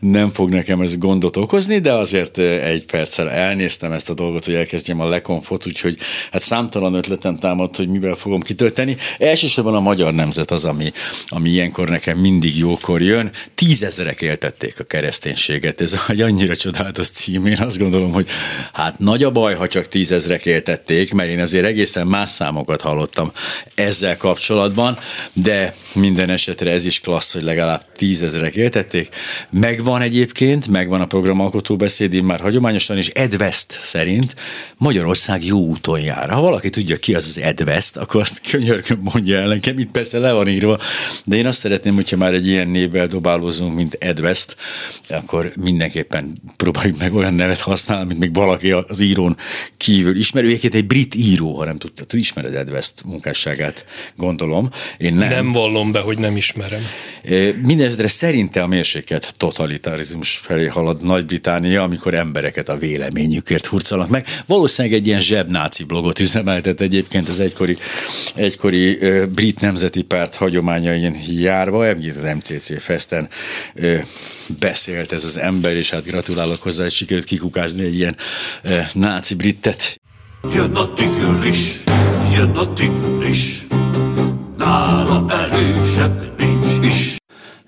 [0.00, 4.54] nem fog nekem ez gondot okozni, de azért egy perccel elnéztem ezt a dolgot, hogy
[4.54, 5.98] elkezdjem a lekonfot, úgyhogy
[6.30, 8.96] hát számtalan ötletem támadt, hogy mivel fogom kitölteni.
[9.18, 10.92] Elsősorban a magyar nemzet az, ami,
[11.26, 13.30] ami ilyenkor nekem mindig jókor jön.
[13.54, 15.80] Tízezerek éltették a kereszténységet.
[15.80, 17.46] Ez egy annyira csodálatos cím.
[17.46, 18.28] Én azt gondolom, hogy
[18.72, 23.32] hát nagy a baj, ha csak tízezrek éltették, mert én azért egészen más számokat hallottam
[23.74, 24.98] ezzel kapcsolatban,
[25.32, 29.08] de minden esetre ez is klassz, hogy legalább tízezrek éltették.
[29.50, 34.34] Megvan egyébként, megvan a programalkotó beszéd, már hagyományosan, és Ed West szerint
[34.76, 36.30] Magyarország jó úton jár.
[36.36, 39.90] Ha valaki tudja ki az az Ed West, akkor azt könyörgöm mondja el nekem, itt
[39.90, 40.78] persze le van írva,
[41.24, 44.56] de én azt szeretném, hogyha már egy ilyen névvel dobálózunk, mint Ed West,
[45.08, 49.36] akkor mindenképpen próbáljuk meg olyan nevet használni, mint még valaki az írón
[49.76, 50.46] kívül ismerő.
[50.46, 53.84] Egyébként egy brit író, ha nem tudtad, tu ismered Ed West munkásságát,
[54.16, 54.70] gondolom.
[54.96, 55.28] Én nem.
[55.28, 56.80] Nem vallom be, hogy nem ismerem.
[57.62, 64.26] Mindenesetre szerinte a mérsékelt totalitarizmus felé halad Nagy-Británia, amikor embereket a véleményükért hurcolnak meg.
[64.46, 67.76] Valószínűleg egy ilyen zsebnáci blogot üzemeltet egyébként az egykori,
[68.34, 68.98] egykori
[69.34, 73.28] brit nemzeti párt hagyományain járva, az MCC Festen
[74.58, 78.16] beszélt ez az ember, és hát gratulálok hozzá, hogy sikerült kikukázni egy ilyen
[78.92, 80.00] náci britet.
[80.52, 81.80] Jön a tigris,
[82.34, 83.66] jön a tigris,
[84.56, 87.16] nála erősebb nincs is.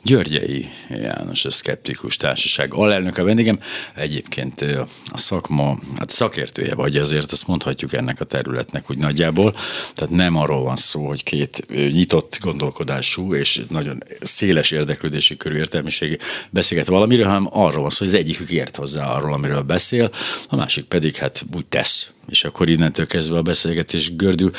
[0.08, 3.60] Györgyei János, a Szkeptikus Társaság alelnök a vendégem.
[3.94, 4.60] Egyébként
[5.06, 9.54] a szakma, hát szakértője vagy azért, azt mondhatjuk ennek a területnek úgy nagyjából.
[9.94, 16.18] Tehát nem arról van szó, hogy két nyitott gondolkodású és nagyon széles érdeklődési körű értelmiségi
[16.50, 20.10] beszélget valamiről, hanem arról van szó, hogy az egyikük ért hozzá arról, amiről beszél,
[20.48, 24.50] a másik pedig hát úgy tesz és akkor innentől kezdve a beszélgetés gördül.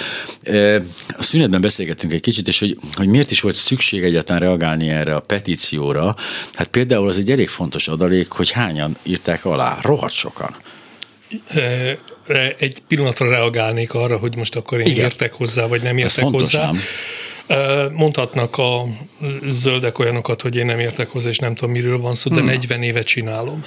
[1.17, 5.15] A szünetben beszélgettünk egy kicsit, és hogy, hogy miért is volt szükség egyáltalán reagálni erre
[5.15, 6.15] a petícióra.
[6.53, 9.77] Hát például az egy elég fontos adalék, hogy hányan írták alá.
[9.81, 10.55] Rohadt sokan.
[12.57, 15.03] Egy pillanatra reagálnék arra, hogy most akkor én Igen.
[15.03, 16.71] értek hozzá, vagy nem értek hozzá.
[17.93, 18.85] Mondhatnak a
[19.51, 22.45] zöldek olyanokat, hogy én nem értek hozzá, és nem tudom, miről van szó, de hmm.
[22.45, 23.65] 40 éve csinálom.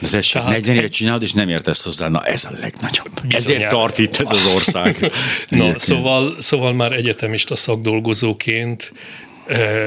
[0.00, 3.12] De tessék, Tehát 40 évet csinálod, és nem értesz hozzá, na ez a legnagyobb.
[3.12, 3.36] Bizonyára.
[3.36, 5.12] Ezért tart itt ez az ország.
[5.48, 8.92] na, szóval, szóval már egyetemista szakdolgozóként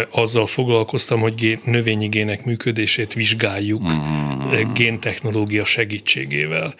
[0.10, 4.74] azzal foglalkoztam, hogy növényi gének működését vizsgáljuk mm.
[4.74, 6.74] géntechnológia segítségével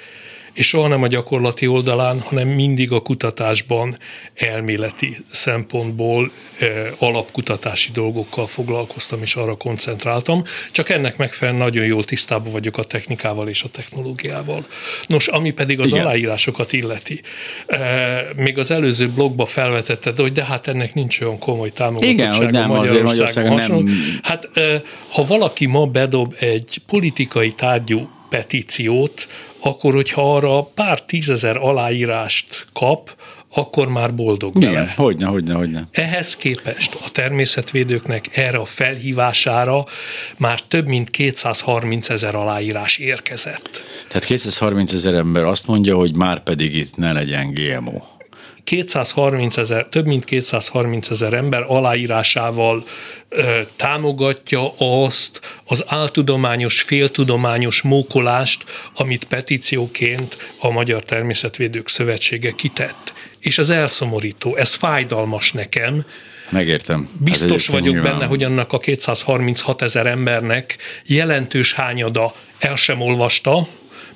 [0.54, 3.98] és soha nem a gyakorlati oldalán, hanem mindig a kutatásban
[4.36, 10.44] elméleti szempontból eh, alapkutatási dolgokkal foglalkoztam, és arra koncentráltam.
[10.72, 14.66] Csak ennek megfelelően nagyon jól tisztában vagyok a technikával és a technológiával.
[15.08, 16.06] Nos, ami pedig az Igen.
[16.06, 17.22] aláírásokat illeti.
[17.66, 22.34] Eh, még az előző blogba felvetetted, hogy de hát ennek nincs olyan komoly támogatottsága Igen,
[22.34, 24.20] hogy nem, azért Magyarországon nem.
[24.24, 24.82] Hát eh,
[25.12, 29.28] ha valaki ma bedob egy politikai tárgyú petíciót,
[29.62, 33.16] akkor hogyha arra pár tízezer aláírást kap,
[33.54, 34.94] akkor már boldog Igen, vele.
[34.96, 35.88] hogyne, hogyne, hogyne.
[35.92, 39.86] Ehhez képest a természetvédőknek erre a felhívására
[40.38, 43.70] már több mint 230 ezer aláírás érkezett.
[44.08, 48.02] Tehát 230 ezer ember azt mondja, hogy már pedig itt ne legyen GMO.
[48.70, 52.84] 230 ezer, több mint 230 ezer ember aláírásával
[53.30, 58.64] ö, támogatja azt az áltudományos, féltudományos mókolást,
[58.96, 63.14] amit petícióként a Magyar Természetvédők Szövetsége kitett.
[63.40, 66.06] És ez elszomorító, ez fájdalmas nekem,
[66.50, 67.10] Megértem.
[67.20, 68.14] Biztos vagyok nyilván.
[68.14, 73.68] benne, hogy annak a 236 ezer embernek jelentős hányada el sem olvasta,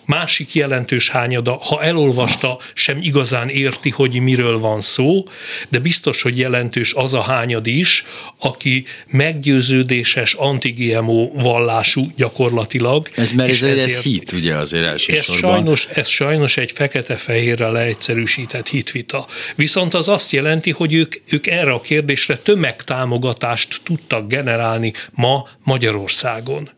[0.05, 5.27] másik jelentős hányada, ha elolvasta, sem igazán érti, hogy miről van szó,
[5.69, 8.05] de biztos, hogy jelentős az a hányad is,
[8.39, 13.07] aki meggyőződéses anti-GMO vallású gyakorlatilag.
[13.15, 15.49] Ez mert ez, ezért, ez hit, ugye azért elsősorban.
[15.49, 19.25] Ez sajnos, ez sajnos egy fekete-fehérre leegyszerűsített hitvita.
[19.55, 26.69] Viszont az azt jelenti, hogy ők, ők erre a kérdésre tömegtámogatást tudtak generálni ma Magyarországon.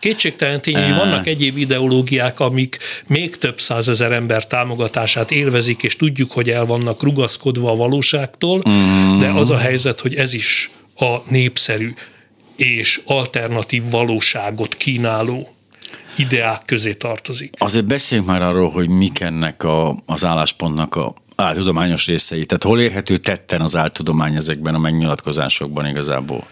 [0.00, 6.32] Kétségtelen tény, hogy vannak egyéb ideológiák, amik még több százezer ember támogatását élvezik, és tudjuk,
[6.32, 8.62] hogy el vannak rugaszkodva a valóságtól,
[9.18, 11.94] de az a helyzet, hogy ez is a népszerű
[12.56, 15.48] és alternatív valóságot kínáló
[16.16, 17.54] ideák közé tartozik.
[17.58, 22.44] Azért beszéljünk már arról, hogy mik ennek a, az álláspontnak a, áltudományos részei.
[22.44, 26.46] Tehát hol érhető tetten az áltudomány ezekben a megnyilatkozásokban igazából?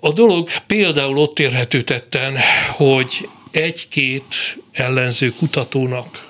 [0.00, 2.36] A dolog például ott érhető tetten,
[2.76, 4.24] hogy egy-két
[4.72, 6.26] ellenző kutatónak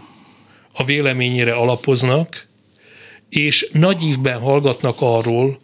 [0.72, 2.46] a véleményére alapoznak,
[3.28, 5.58] és nagy ívben hallgatnak arról,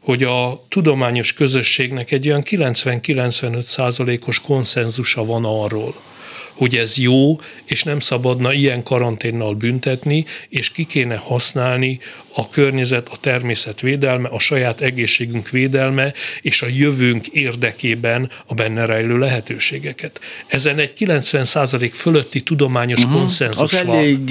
[0.00, 5.94] hogy a tudományos közösségnek egy olyan 90-95 százalékos konszenzusa van arról,
[6.58, 11.98] hogy ez jó, és nem szabadna ilyen karanténnal büntetni, és ki kéne használni
[12.34, 18.84] a környezet, a természet védelme, a saját egészségünk védelme, és a jövőnk érdekében a benne
[18.84, 20.20] rejlő lehetőségeket.
[20.46, 23.14] Ezen egy 90% fölötti tudományos uh-huh.
[23.14, 23.96] konszenzus Az van.
[23.96, 24.30] elég,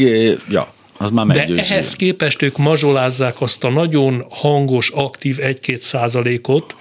[0.49, 6.75] ja, az már De ehhez képest ők mazsolázzák azt a nagyon hangos, aktív 1-2 százalékot,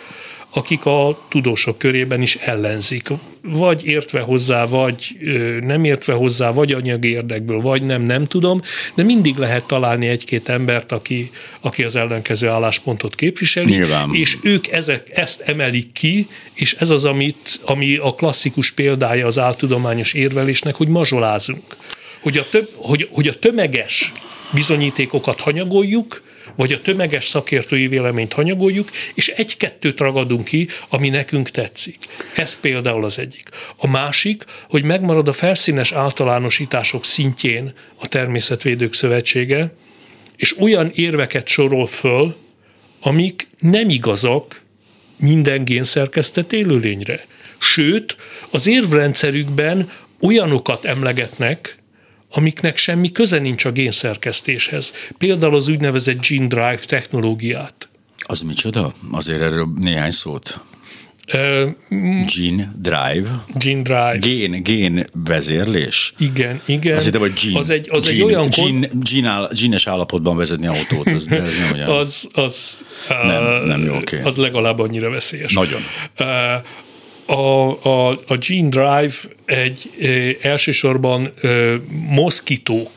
[0.50, 3.08] akik a tudósok körében is ellenzik.
[3.42, 5.16] Vagy értve hozzá, vagy
[5.60, 8.60] nem értve hozzá, vagy anyagi érdekből, vagy nem, nem tudom,
[8.94, 11.30] de mindig lehet találni egy-két embert, aki,
[11.60, 14.14] aki az ellenkező álláspontot képviseli, Nyilván.
[14.14, 19.38] és ők ezek, ezt emelik ki, és ez az, amit, ami a klasszikus példája az
[19.38, 21.76] áltudományos érvelésnek, hogy mazsolázunk.
[22.20, 24.12] Hogy a, több, hogy, hogy a tömeges
[24.54, 26.22] bizonyítékokat hanyagoljuk,
[26.56, 31.98] vagy a tömeges szakértői véleményt hanyagoljuk, és egy-kettőt ragadunk ki, ami nekünk tetszik.
[32.34, 33.48] Ez például az egyik.
[33.76, 39.72] A másik, hogy megmarad a felszínes általánosítások szintjén a Természetvédők Szövetsége,
[40.36, 42.36] és olyan érveket sorol föl,
[43.00, 44.60] amik nem igazak
[45.16, 47.24] minden génszerkesztett élőlényre.
[47.58, 48.16] Sőt,
[48.50, 49.90] az érvrendszerükben
[50.20, 51.75] olyanokat emlegetnek,
[52.36, 54.92] amiknek semmi köze nincs a génszerkesztéshez.
[55.18, 57.88] Például az úgynevezett gene drive technológiát.
[58.18, 58.92] Az micsoda?
[59.12, 60.60] Azért erről néhány szót.
[61.34, 61.70] Uh,
[62.36, 63.44] gene drive.
[63.54, 64.18] Gene drive.
[64.20, 66.14] Gén, gén vezérlés.
[66.18, 66.96] Igen, igen.
[66.96, 68.48] Azt hittem, hogy gene, az egy, az gene, egy olyan...
[68.56, 71.90] Gene, gene, áll, genes állapotban vezetni autót, az, de ez nem olyan.
[71.90, 72.84] az, az,
[73.24, 74.20] nem, nem jó, okay.
[74.20, 75.52] Az legalább annyira veszélyes.
[75.52, 75.80] Nagyon.
[76.18, 76.26] Uh,
[77.26, 77.32] a,
[77.88, 81.48] a, a Gene Drive egy e, elsősorban e,
[82.08, 82.90] moszkitók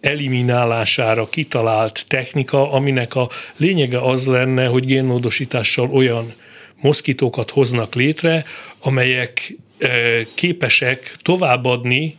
[0.00, 6.32] eliminálására kitalált technika, aminek a lényege az lenne, hogy génmódosítással olyan
[6.80, 8.44] moszkitókat hoznak létre,
[8.78, 9.88] amelyek e,
[10.34, 12.16] képesek továbbadni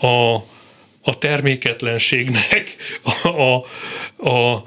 [0.00, 0.34] a,
[1.02, 2.76] a terméketlenségnek
[3.22, 3.54] a, a,
[4.30, 4.64] a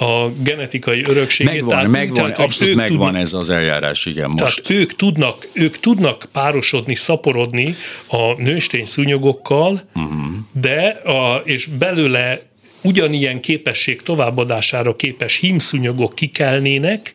[0.00, 1.52] a genetikai örökséget.
[1.52, 4.62] Megvan, tehát, megvan, tehát, abszolút megvan tudnak, ez az eljárás, igen, most.
[4.62, 7.74] Tehát ők tudnak, ők tudnak párosodni, szaporodni
[8.06, 10.12] a nőstény szúnyogokkal, uh-huh.
[10.52, 12.40] de a, és belőle
[12.82, 17.12] ugyanilyen képesség továbbadására képes hímszúnyogok kikelnének,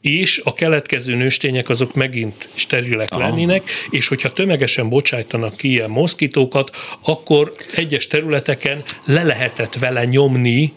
[0.00, 3.20] és a keletkező nőstények azok megint sterilek Aha.
[3.20, 10.72] lennének, és hogyha tömegesen bocsájtanak ki ilyen moszkitókat, akkor egyes területeken le lehetett vele nyomni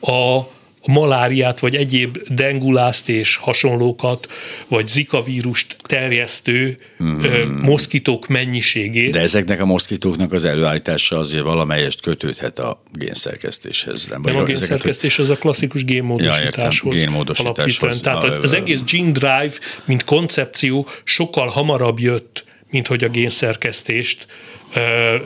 [0.00, 0.40] a
[0.86, 4.28] a maláriát, vagy egyéb dengulászt és hasonlókat,
[4.68, 7.22] vagy zika vírust terjesztő mm.
[7.60, 9.12] moszkitók mennyiségét.
[9.12, 14.06] De ezeknek a moszkitóknak az előállítása azért valamelyest kötődhet a génszerkesztéshez.
[14.06, 16.94] Nem, nem a génszerkesztés, az a klasszikus génmódosításhoz.
[16.94, 18.00] Ja, génmódosításhoz.
[18.00, 19.52] Tehát az egész gene drive,
[19.84, 24.26] mint koncepció sokkal hamarabb jött, mint hogy a génszerkesztést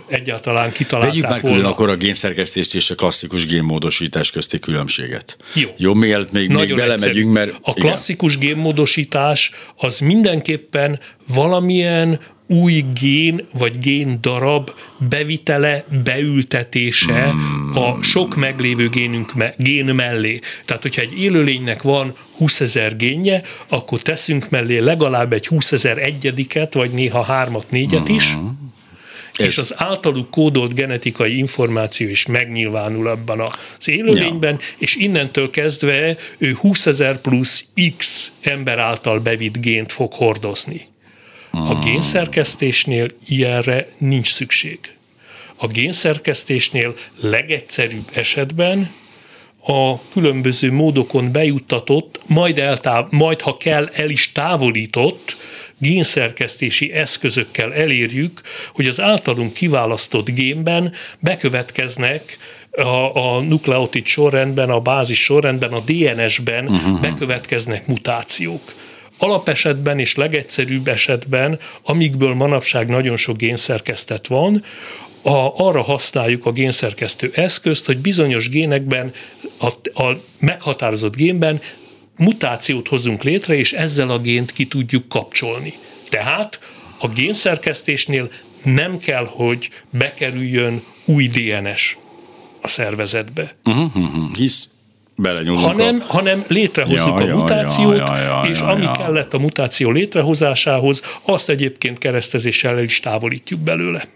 [0.06, 5.36] egyáltalán kitalálták Vegyük már külön akkor a génszerkesztést és a klasszikus génmódosítás közti különbséget.
[5.54, 5.68] Jó.
[5.76, 7.54] Jó, mielőtt még, még belemegyünk, mert...
[7.62, 8.46] A klasszikus igen.
[8.46, 11.00] génmódosítás az mindenképpen
[11.34, 14.70] valamilyen új gén vagy gén darab
[15.08, 17.34] bevitele, beültetése
[17.74, 20.40] a sok meglévő génünk me, gén mellé.
[20.64, 25.98] Tehát, hogyha egy élőlénynek van 20 ezer génje, akkor teszünk mellé legalább egy 20 ezer
[25.98, 28.36] egyediket, vagy néha hármat, négyet is,
[29.32, 29.46] ez.
[29.46, 33.40] és az általuk kódolt genetikai információ is megnyilvánul abban
[33.78, 34.66] az élőlényben, ja.
[34.78, 37.64] és innentől kezdve ő 20 ezer plusz
[37.96, 40.86] X ember által bevitt gént fog hordozni.
[41.50, 44.78] A génszerkesztésnél ilyenre nincs szükség.
[45.56, 48.90] A génszerkesztésnél legegyszerűbb esetben
[49.66, 55.36] a különböző módokon bejuttatott, majd, eltáv, majd ha kell, el is távolított
[55.78, 58.40] génszerkesztési eszközökkel elérjük,
[58.72, 62.38] hogy az általunk kiválasztott génben bekövetkeznek
[62.70, 67.00] a, a nukleotid sorrendben, a bázis sorrendben, a DNS-ben uh-huh.
[67.00, 68.74] bekövetkeznek mutációk.
[69.18, 74.64] Alapesetben és legegyszerűbb esetben, amikből manapság nagyon sok génszerkesztet van,
[75.22, 79.12] a, arra használjuk a génszerkesztő eszközt, hogy bizonyos génekben,
[79.58, 79.66] a,
[80.02, 81.60] a meghatározott génben
[82.16, 85.72] mutációt hozunk létre, és ezzel a gént ki tudjuk kapcsolni.
[86.08, 86.58] Tehát
[86.98, 88.30] a génszerkesztésnél
[88.62, 91.96] nem kell, hogy bekerüljön új DNS
[92.60, 93.54] a szervezetbe.
[93.64, 94.36] Uh-huh.
[94.36, 94.68] Hisz
[95.18, 96.12] belenyúlunk hanem, a...
[96.12, 98.92] hanem létrehozzuk Ja, a mutációt, ja, ja, ja, és ja, ami ja.
[98.92, 104.08] kellett a mutáció létrehozásához, azt egyébként keresztezéssel el is távolítjuk belőle.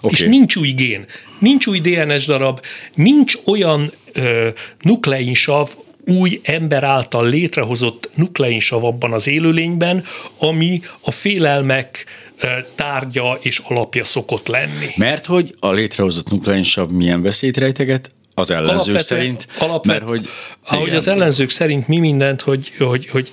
[0.00, 0.14] Oké.
[0.14, 1.04] És nincs új gén,
[1.38, 2.60] nincs új DNS darab,
[2.94, 4.48] nincs olyan ö,
[4.80, 5.68] nukleinsav,
[6.06, 10.04] új ember által létrehozott nukleinsav abban az élőlényben,
[10.38, 12.04] ami a félelmek
[12.40, 14.92] ö, tárgya és alapja szokott lenni.
[14.96, 18.10] Mert hogy a létrehozott nukleinsav milyen veszélyt rejteget?
[18.38, 20.28] Az ellenzők szerint, alapvet, mert hogy...
[20.66, 20.96] ahogy igen.
[20.96, 23.28] az ellenzők szerint mi mindent, hogy, hogy, hogy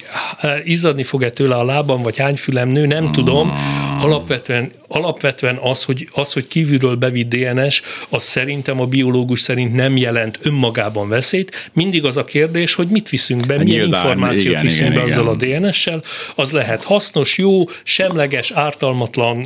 [0.64, 3.54] izzadni fog-e tőle a lábam, vagy hány fülem nő, nem tudom.
[4.02, 9.98] Alapvetően, alapvetően az, hogy, az, hogy kívülről bevitt DNS, az szerintem a biológus szerint nem
[9.98, 11.70] jelent önmagában veszélyt.
[11.74, 15.12] Mindig az a kérdés, hogy mit viszünk be, milyen nyilván, információt igen, viszünk igen, be
[15.12, 15.64] azzal igen.
[15.64, 16.04] a DNS-sel.
[16.36, 19.46] Az lehet hasznos, jó, semleges, ártalmatlan,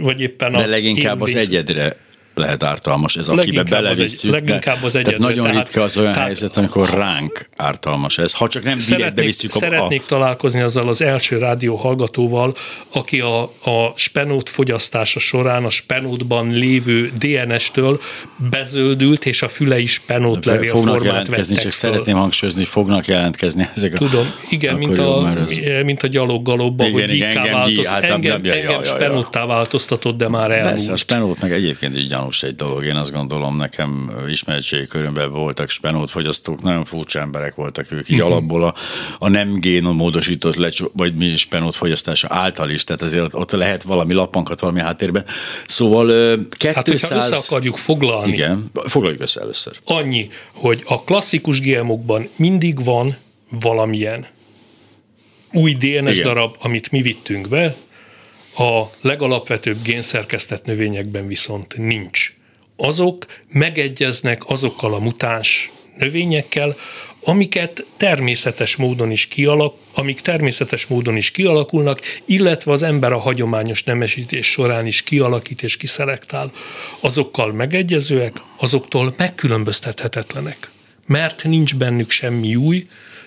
[0.00, 1.96] vagy éppen De az leginkább az egyedre
[2.34, 4.30] lehet ártalmas, ez akibe Leginkább az egy- belevisszük.
[4.32, 8.32] leginkább az tehát egyedre, nagyon tehát- ritka az olyan tehát- helyzet, amikor ránk ártalmas ez.
[8.32, 12.54] Ha csak nem direkt Szeretnék, bevisszük a, a szeretnék találkozni azzal az első rádió hallgatóval,
[12.92, 18.00] aki a, a spenót fogyasztása során a spenótban lévő DNS-től
[18.50, 21.90] bezöldült, és a fülei spenót fognak levélformát jelentkezni, csak föl.
[21.90, 23.98] szeretném hangsúlyozni, fognak jelentkezni ezek a...
[23.98, 27.86] Tudom, igen, Akkor mint a, ez- mint a gyaloggalobban, Igen, hogy igen, gíkká engem változ,
[27.86, 28.84] hát engem, engem ja, ja, ja.
[28.84, 30.70] spenóttá változtatott, de már elmúlt.
[30.74, 32.84] Persze, a spenót meg egyébként is gyanús egy dolog.
[32.84, 38.16] Én azt gondolom, nekem ismeretségi körömben voltak spenót fogyasztók, nagyon furcsa emberek voltak ők, így
[38.18, 38.26] Mhm.
[38.26, 38.74] alapból a,
[39.18, 44.12] a nem génomódosított lecsó, vagy mi spenót fogyasztása által is, tehát azért ott, lehet valami
[44.12, 45.24] lappankat valami háttérben.
[45.66, 46.74] Szóval ö, 200...
[46.74, 49.76] Hát, hogyha össze akarjuk foglalni, Igen, foglaljuk össze először.
[49.84, 53.16] annyi, hogy a klasszikus GMO-kban mindig van
[53.50, 54.26] valamilyen
[55.52, 56.22] új DNS Igen.
[56.22, 57.74] darab, amit mi vittünk be,
[58.56, 62.32] a legalapvetőbb génszerkesztett növényekben viszont nincs.
[62.76, 66.76] Azok megegyeznek azokkal a mutáns növényekkel,
[67.24, 73.84] amiket természetes módon is kialak, amik természetes módon is kialakulnak, illetve az ember a hagyományos
[73.84, 76.52] nemesítés során is kialakít és kiszelektál.
[77.00, 80.70] Azokkal megegyezőek, azoktól megkülönböztethetetlenek.
[81.06, 82.82] Mert nincs bennük semmi új,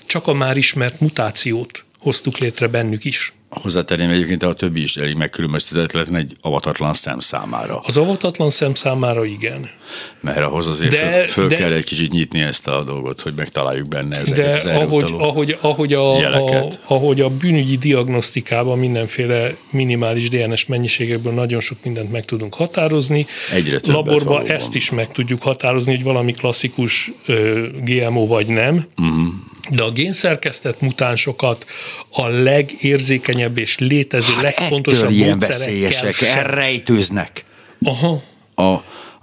[0.05, 3.33] csak a már ismert mutációt hoztuk létre bennük is.
[3.49, 7.79] Hozzátenném egyébként, a többi is elég megkülönböztetetlen egy avatatlan szem számára.
[7.79, 9.69] Az avatatlan szem számára igen.
[10.21, 13.33] Mert ahhoz azért De- föl, föl de- kell egy kicsit nyitni ezt a dolgot, hogy
[13.35, 16.79] megtaláljuk benne ezeket De az ahogy, ahogy, ahogy, a, a, jeleket.
[16.87, 23.79] ahogy a bűnügyi diagnosztikában mindenféle minimális DNS mennyiségekből nagyon sok mindent meg tudunk határozni, Egyre
[23.79, 24.51] többet laborban valóban.
[24.55, 29.27] ezt is meg tudjuk határozni, hogy valami klasszikus ö, GMO vagy nem, uh-huh.
[29.69, 31.65] De a génszerkesztett mutánsokat
[32.09, 36.37] a legérzékenyebb és létező legfontosabb Hát Ettől ilyen veszélyesek, sem.
[36.37, 37.43] elrejtőznek.
[37.83, 38.21] Aha,
[38.55, 38.63] A,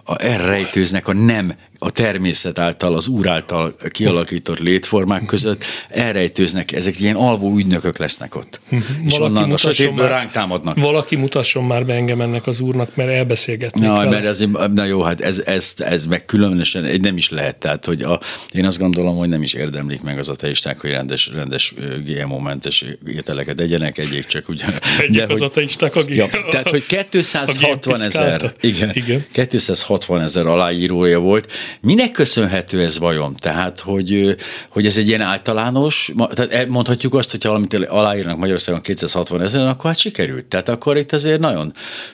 [0.04, 1.54] a elrejtőznek a nem,
[1.84, 8.34] a természet által, az úr által kialakított létformák között, elrejtőznek, ezek ilyen alvó ügynökök lesznek
[8.34, 8.60] ott.
[8.68, 9.08] És Mhm.
[9.08, 10.76] Valaki onnan a sötétből már- ránk támadnak.
[10.76, 14.10] valaki mutasson már be engem ennek az úrnak, mert elbeszélgetnék Na, vele.
[14.10, 17.56] mert ez, na jó, hát ez, ez, ez meg különösen egy nem is lehet.
[17.56, 18.20] Tehát, hogy a,
[18.52, 21.74] én azt gondolom, hogy nem is érdemlik meg az ateisták, hogy rendes, rendes
[22.06, 24.64] GMO-mentes ételeket egyenek, egyék csak ugye.
[25.00, 29.24] Egyik az ateisták a ja, Tehát, hogy 260 ezer, igen, Igen.
[29.32, 31.52] 260 ezer aláírója volt.
[31.80, 33.36] Minek köszönhető ez vajon?
[33.40, 34.36] Tehát, hogy,
[34.68, 39.84] hogy ez egy ilyen általános, tehát mondhatjuk azt, hogyha valamit aláírnak Magyarországon 260 ezeren, akkor
[39.84, 40.46] hát sikerült.
[40.46, 41.72] Tehát akkor itt azért nagyon,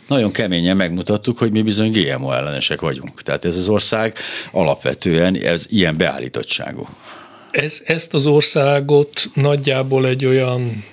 [0.08, 3.22] nagyon keményen megmutattuk, hogy mi bizony GMO ellenesek vagyunk.
[3.22, 4.16] Tehát ez az ország
[4.52, 6.88] alapvetően ez ilyen beállítottságú.
[7.50, 10.84] Ez, ezt az országot nagyjából egy olyan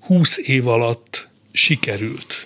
[0.00, 2.45] 20 év alatt sikerült.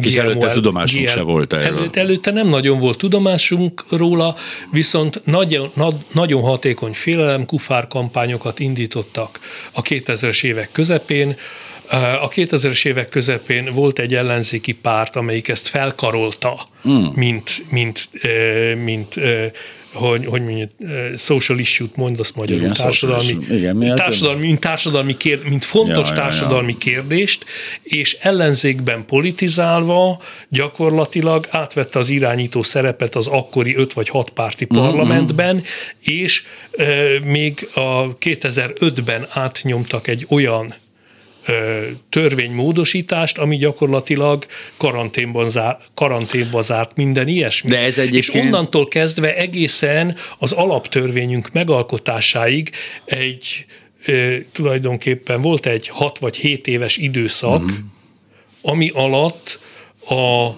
[0.00, 1.78] GMO előtte el- tudomásunk GM se volt erről.
[1.78, 4.36] Előtt, előtte nem nagyon volt tudomásunk róla,
[4.70, 9.40] viszont nagyon, na, nagyon hatékony félelemkufár kampányokat indítottak
[9.72, 11.36] a 2000-es évek közepén.
[12.22, 17.04] A 2000-es évek közepén volt egy ellenzéki párt, amelyik ezt felkarolta, mm.
[17.14, 19.50] mint, mint, eh, mint eh,
[19.92, 23.36] hogy, hogy mondjuk, eh, social issue-t mondasz magyarul, Igen, társadalmi.
[23.50, 26.22] Igen, mi társadalmi, mint, társadalmi kér, mint fontos Ja, ja, ja.
[26.22, 27.44] társadalmi kérdést,
[27.82, 34.78] és ellenzékben politizálva gyakorlatilag átvette az irányító szerepet az akkori öt vagy hat párti Mhm,
[34.78, 35.62] parlamentben,
[36.00, 36.42] és
[36.76, 36.84] e,
[37.24, 40.74] még a 2005-ben átnyomtak egy olyan
[42.08, 44.46] törvénymódosítást, ami gyakorlatilag
[44.76, 47.70] karanténban, zár, karanténban zárt minden ilyesmi.
[47.70, 52.70] De ez egyébként- És onnantól kezdve egészen az alaptörvényünk megalkotásáig
[53.04, 53.66] egy
[54.52, 57.76] tulajdonképpen volt egy 6 vagy 7 éves időszak, uh-huh.
[58.62, 59.58] ami alatt
[60.08, 60.48] a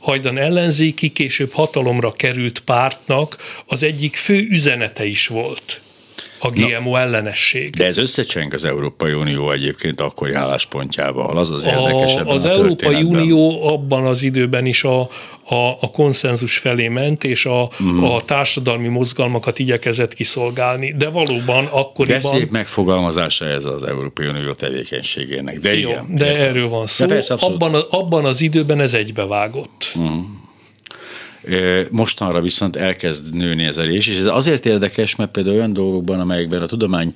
[0.00, 5.80] hajdan ellenzéki, később hatalomra került pártnak az egyik fő üzenete is volt
[6.44, 7.76] a GMO Na, ellenesség.
[7.76, 13.02] De ez összecseng az Európai Unió egyébként akkori álláspontjával, az az érdekes a, Az Európai
[13.02, 15.00] Unió abban az időben is a,
[15.48, 18.02] a, a konszenzus felé ment, és a, mm.
[18.02, 22.20] a társadalmi mozgalmakat igyekezett kiszolgálni, de valóban akkoriban...
[22.20, 26.06] De szép megfogalmazása ez az Európai Unió tevékenységének, de Jó, igen.
[26.08, 26.42] De értem.
[26.42, 27.06] erről van szó.
[27.06, 29.92] Persze, abban, abban az időben ez egybevágott.
[29.98, 30.20] Mm.
[31.90, 36.20] Mostanra viszont elkezd nőni ez a rés, és ez azért érdekes, mert például olyan dolgokban,
[36.20, 37.14] amelyekben a tudomány,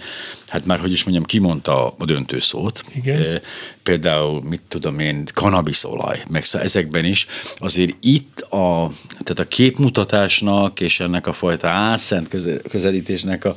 [0.49, 3.41] hát már hogy is mondjam, kimondta a döntő szót, Igen.
[3.89, 7.27] Például, mit tudom én, kanabiszolaj, meg ezekben is,
[7.57, 12.29] azért itt a, tehát a képmutatásnak és ennek a fajta álszent
[12.69, 13.55] közelítésnek a,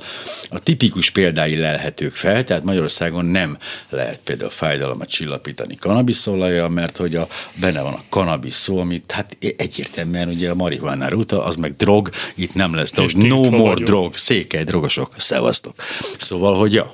[0.49, 3.57] a tipikus példái lelhetők fel, tehát Magyarországon nem
[3.89, 9.37] lehet például fájdalmat csillapítani kanabiszolajjal, mert hogy a, benne van a kanabisz szó, amit hát
[9.57, 13.87] egyértelműen ugye a marihuánára utal, az meg drog, itt nem lesz drog, no more vagyok.
[13.87, 15.75] drog, székely drogosok, szevasztok.
[16.17, 16.91] Szóval, hogy ja,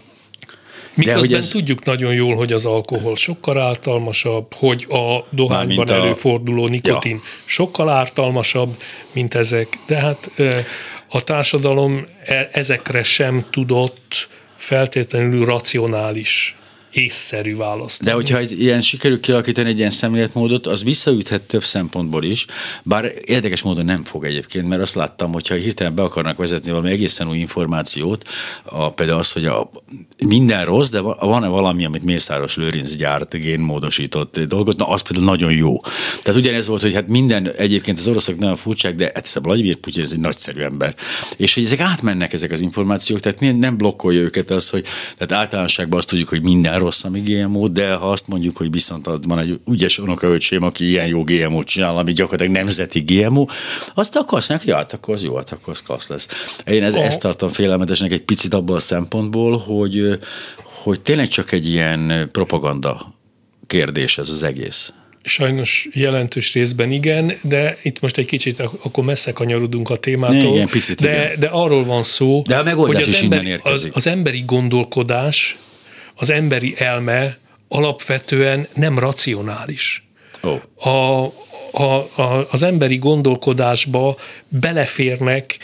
[0.97, 1.49] Miközben ez...
[1.49, 5.93] tudjuk nagyon jól, hogy az alkohol sokkal ártalmasabb, hogy a dohányban a...
[5.93, 7.21] előforduló nikotin ja.
[7.45, 8.75] sokkal ártalmasabb,
[9.11, 9.67] mint ezek.
[9.87, 10.31] De hát
[11.09, 16.55] a társadalom e- ezekre sem tudott feltétlenül racionális
[16.97, 18.03] észszerű választ.
[18.03, 22.45] De hogyha ez ilyen sikerül kialakítani egy ilyen szemléletmódot, az visszaüthet több szempontból is,
[22.83, 26.89] bár érdekes módon nem fog egyébként, mert azt láttam, hogyha hirtelen be akarnak vezetni valami
[26.89, 28.23] egészen új információt,
[28.63, 29.71] a, például az, hogy a,
[30.25, 35.53] minden rossz, de van-e valami, amit Mészáros Lőrinc gyárt, génmódosított dolgot, na az például nagyon
[35.53, 35.81] jó.
[36.23, 40.03] Tehát ugyanez volt, hogy hát minden, egyébként az oroszok nagyon furcsák, de hát Vladimir Putyin
[40.03, 40.95] ez egy nagyszerű ember.
[41.37, 44.85] És hogy ezek átmennek ezek az információk, tehát nem blokkolja őket az, hogy
[45.17, 49.05] tehát általánosságban azt tudjuk, hogy minden rossz, ami GMO, de ha azt mondjuk, hogy viszont
[49.27, 53.45] van egy ügyes unokaöcsém, aki ilyen jó GMO-t csinál, ami gyakorlatilag nemzeti GMO,
[53.93, 56.27] azt akkor azt mondják, hát akkor az jó, hát akkor az klassz lesz.
[56.65, 60.19] Én ez, ezt tartom félelmetesnek egy picit abból a szempontból, hogy,
[60.83, 63.15] hogy tényleg csak egy ilyen propaganda
[63.67, 64.93] kérdés ez az egész.
[65.23, 70.55] Sajnos jelentős részben igen, de itt most egy kicsit akkor messze kanyarodunk a témától.
[70.55, 71.39] Igen, picit de, igen.
[71.39, 75.57] de arról van szó, de a hogy az, ember, az, az emberi gondolkodás
[76.17, 77.37] az emberi elme
[77.67, 80.07] alapvetően nem racionális.
[80.41, 80.87] Oh.
[80.87, 81.25] A,
[81.71, 85.57] a, a, az emberi gondolkodásba beleférnek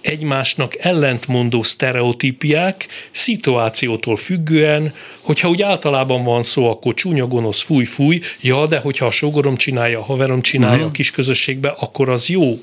[0.00, 8.20] egymásnak ellentmondó sztereotípiák, szituációtól függően, hogyha úgy általában van szó, akkor csúnya gonosz, fúj, fúj,
[8.40, 10.90] ja, de hogyha a sógorom csinálja, a haverom csinálja uh-huh.
[10.90, 12.58] a kis közösségbe, akkor az jó.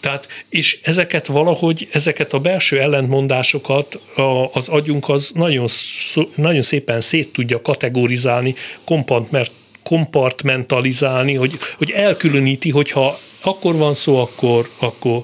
[0.00, 5.66] Tehát, és ezeket valahogy, ezeket a belső ellentmondásokat a, az agyunk az nagyon,
[6.34, 8.54] nagyon szépen szét tudja kategorizálni,
[9.82, 15.22] kompartmentalizálni, hogy, hogy elkülöníti, hogyha akkor van szó, akkor, akkor,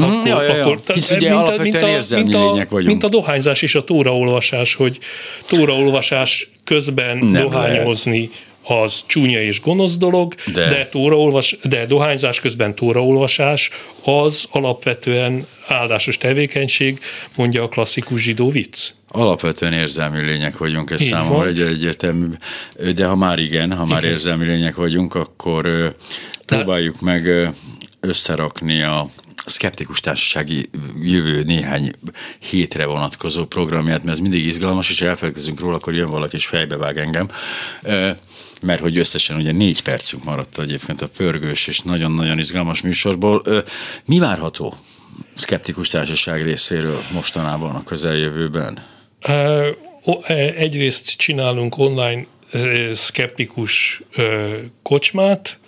[0.00, 0.66] Mm, akkor, ja, ja, ja.
[0.66, 2.86] akkor Hisz ugye mint, a, mint, a, mint, a, vagyunk.
[2.86, 4.98] mint a dohányzás és a tóraolvasás, hogy
[5.46, 8.32] tóraolvasás közben Nem dohányozni, lehet
[8.64, 13.70] az csúnya és gonosz dolog, de, de, tóraolvas, de dohányzás közben tóraolvasás
[14.04, 17.00] az alapvetően áldásos tevékenység,
[17.36, 18.90] mondja a klasszikus zsidó vicc.
[19.08, 22.26] Alapvetően érzelmi lények vagyunk, ez Így számomra egy egyértelmű,
[22.94, 24.12] de ha már igen, ha már igen.
[24.12, 25.94] érzelmi lények vagyunk, akkor
[26.46, 27.52] próbáljuk meg
[28.00, 29.06] összerakni a
[29.46, 30.70] szkeptikus társasági
[31.02, 31.90] jövő néhány
[32.38, 36.46] hétre vonatkozó programját, mert ez mindig izgalmas, és ha elfelejtkezünk róla, akkor jön valaki és
[36.46, 37.28] fejbevág engem
[38.64, 43.42] mert hogy összesen ugye négy percünk maradt egyébként a pörgős és nagyon-nagyon izgalmas műsorból.
[44.04, 44.74] Mi várható
[45.34, 48.84] szkeptikus társaság részéről mostanában a közeljövőben?
[50.56, 52.26] Egyrészt csinálunk online
[52.92, 54.02] szkeptikus
[54.82, 55.58] kocsmát,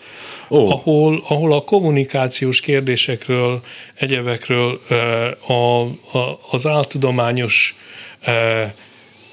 [0.48, 0.70] oh.
[0.70, 3.60] ahol, ahol a kommunikációs kérdésekről,
[3.94, 4.80] egyebekről
[5.46, 5.52] a,
[6.18, 7.74] a, az áltudományos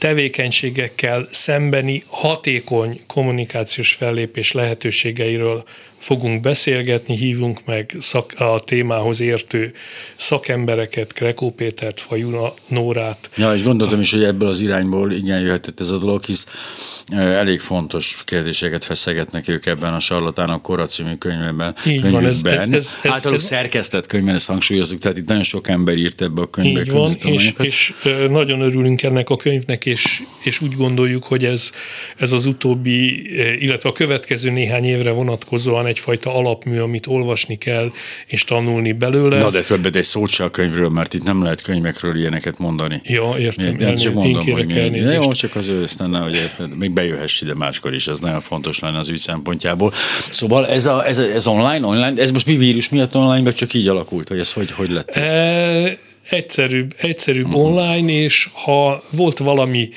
[0.04, 5.64] tevékenységekkel szembeni hatékony kommunikációs fellépés lehetőségeiről
[6.04, 9.74] fogunk beszélgetni, hívunk meg szak, a témához értő
[10.16, 13.30] szakembereket, Krekó Pétert, Fajuna Nórát.
[13.38, 16.48] Ja, és gondoltam is, hogy ebből az irányból igen jöhetett ez a dolog, hisz
[17.12, 21.76] elég fontos kérdéseket feszegetnek ők ebben a Sarlatánok Kora című könyvben.
[21.86, 25.44] Így van, ez, ez, ez, ez, Általában ez, szerkesztett könyvben ezt hangsúlyozzuk, tehát itt nagyon
[25.44, 26.80] sok ember írt ebbe a könyvbe.
[26.80, 27.94] Így van, és, és
[28.30, 31.72] nagyon örülünk ennek a könyvnek, és, és úgy gondoljuk, hogy ez,
[32.18, 33.30] ez az utóbbi,
[33.60, 37.92] illetve a következő néhány évre vonatkozóan egy egyfajta alapmű, amit olvasni kell,
[38.28, 39.38] és tanulni belőle.
[39.38, 43.02] Na, de többet egy szót se a könyvről, mert itt nem lehet könyvekről ilyeneket mondani.
[43.04, 43.80] Ja, értem.
[43.80, 47.54] Én, csak mondom, hogy mi, jó, csak az ő aztán hogy érted, még bejöhess ide
[47.56, 49.94] máskor is, ez nagyon fontos lenne az ügy szempontjából.
[50.30, 53.74] Szóval ez, a, ez, ez online, online, ez most mi vírus miatt online, vagy csak
[53.74, 55.30] így alakult, vagy ez hogy, hogy lett ez?
[55.30, 55.98] E,
[56.30, 57.66] egyszerűbb, egyszerűbb uh-huh.
[57.66, 59.90] online, és ha volt valami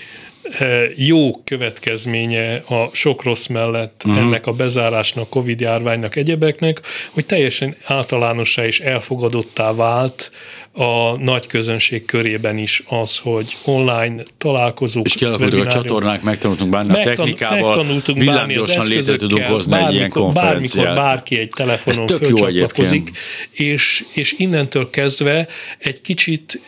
[0.97, 4.23] jó következménye a sok rossz mellett uh-huh.
[4.23, 6.81] ennek a bezárásnak, Covid járványnak, egyebeknek,
[7.11, 10.31] hogy teljesen általánossá és elfogadottá vált
[10.77, 16.93] a nagy közönség körében is az, hogy online találkozók, És kialakultak a csatornák, megtanultunk bánni
[16.93, 20.85] a technikával, megtanultunk villámgyorsan létre tudunk hozni bármikor, egy ilyen konferenciát.
[20.85, 23.11] Bármikor bárki egy telefonon fölcsatlakozik,
[23.51, 26.61] és, és innentől kezdve egy kicsit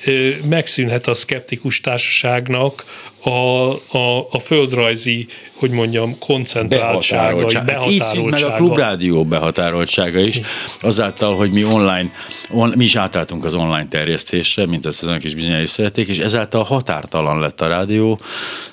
[0.49, 2.85] megszűnhet a szkeptikus társaságnak
[3.23, 5.27] a, a, a földrajzi,
[5.59, 7.73] hogy mondjam, koncentráltsága, behatároltsága.
[7.73, 10.41] Hát így szint meg a klubrádió behatároltsága is,
[10.81, 12.11] azáltal, hogy mi online,
[12.51, 16.19] on, mi is átálltunk az online terjesztésre, mint ezt azok is bizonyára is szerették, és
[16.19, 18.21] ezáltal határtalan lett a rádió.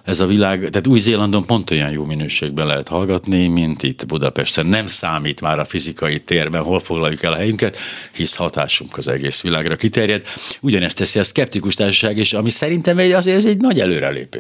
[0.04, 4.66] Ez a világ, tehát Új-Zélandon pont olyan jó minőségben lehet hallgatni, mint itt Budapesten.
[4.66, 7.78] Nem számít már a fizikai térben, hol foglaljuk el a helyünket,
[8.16, 10.26] hisz hatásunk az egész világra kiterjed.
[10.62, 14.35] Ugyanezt teszi a szkeptikus társaság is, ami szerintem azért ez egy nagy előrelépés.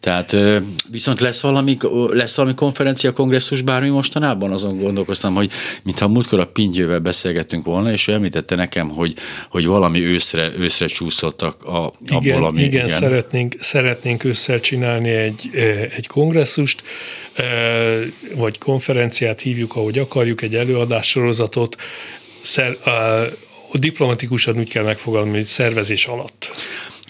[0.00, 0.36] Tehát
[0.90, 1.76] viszont lesz valami,
[2.10, 4.52] lesz valami konferencia, kongresszus bármi mostanában?
[4.52, 5.50] Azon gondolkoztam, hogy
[5.82, 9.14] mintha múltkor a Pingyővel beszélgettünk volna, és ő említette nekem, hogy,
[9.50, 12.62] hogy valami őszre, őszre csúszottak a, igen, abból, ami...
[12.62, 12.88] Igen, igen.
[12.88, 15.50] Szeretnénk, szeretnénk ősszel csinálni egy,
[15.96, 16.82] egy kongresszust,
[18.34, 21.76] vagy konferenciát hívjuk, ahogy akarjuk, egy előadássorozatot,
[22.40, 22.76] szer,
[23.72, 26.50] diplomatikusan úgy kell megfogalmazni, hogy szervezés alatt.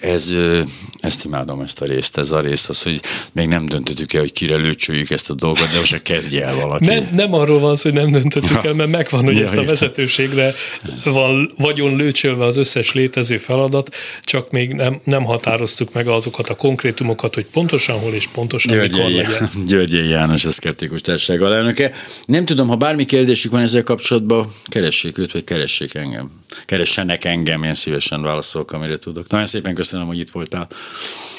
[0.01, 0.32] Ez,
[1.01, 2.18] ezt imádom, ezt a részt.
[2.18, 3.01] Ez a rész az, hogy
[3.32, 6.84] még nem döntöttük el, hogy kire lőcsöljük ezt a dolgot, de most kezdje el valaki.
[6.84, 9.64] Nem, nem arról van szó, hogy nem döntöttük el, mert megvan, hogy ja, ezt a
[9.64, 10.53] vezetőségre
[11.05, 16.55] van vagyon lőcsölve az összes létező feladat, csak még nem, nem határoztuk meg azokat a
[16.55, 19.48] konkrétumokat, hogy pontosan hol és pontosan Györgyi, mikor legyen.
[19.66, 21.92] Györgyi János, a Szkeptikus Társaság alelnöke.
[22.26, 26.30] Nem tudom, ha bármi kérdésük van ezzel kapcsolatban, keressék őt, vagy keressék engem.
[26.64, 29.28] Keressenek engem, én szívesen válaszolok, amire tudok.
[29.28, 30.68] Nagyon szépen köszönöm köszönöm, hogy itt voltál.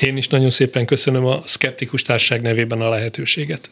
[0.02, 3.70] Én is nagyon szépen köszönöm a Skeptikus Társaság nevében a lehetőséget.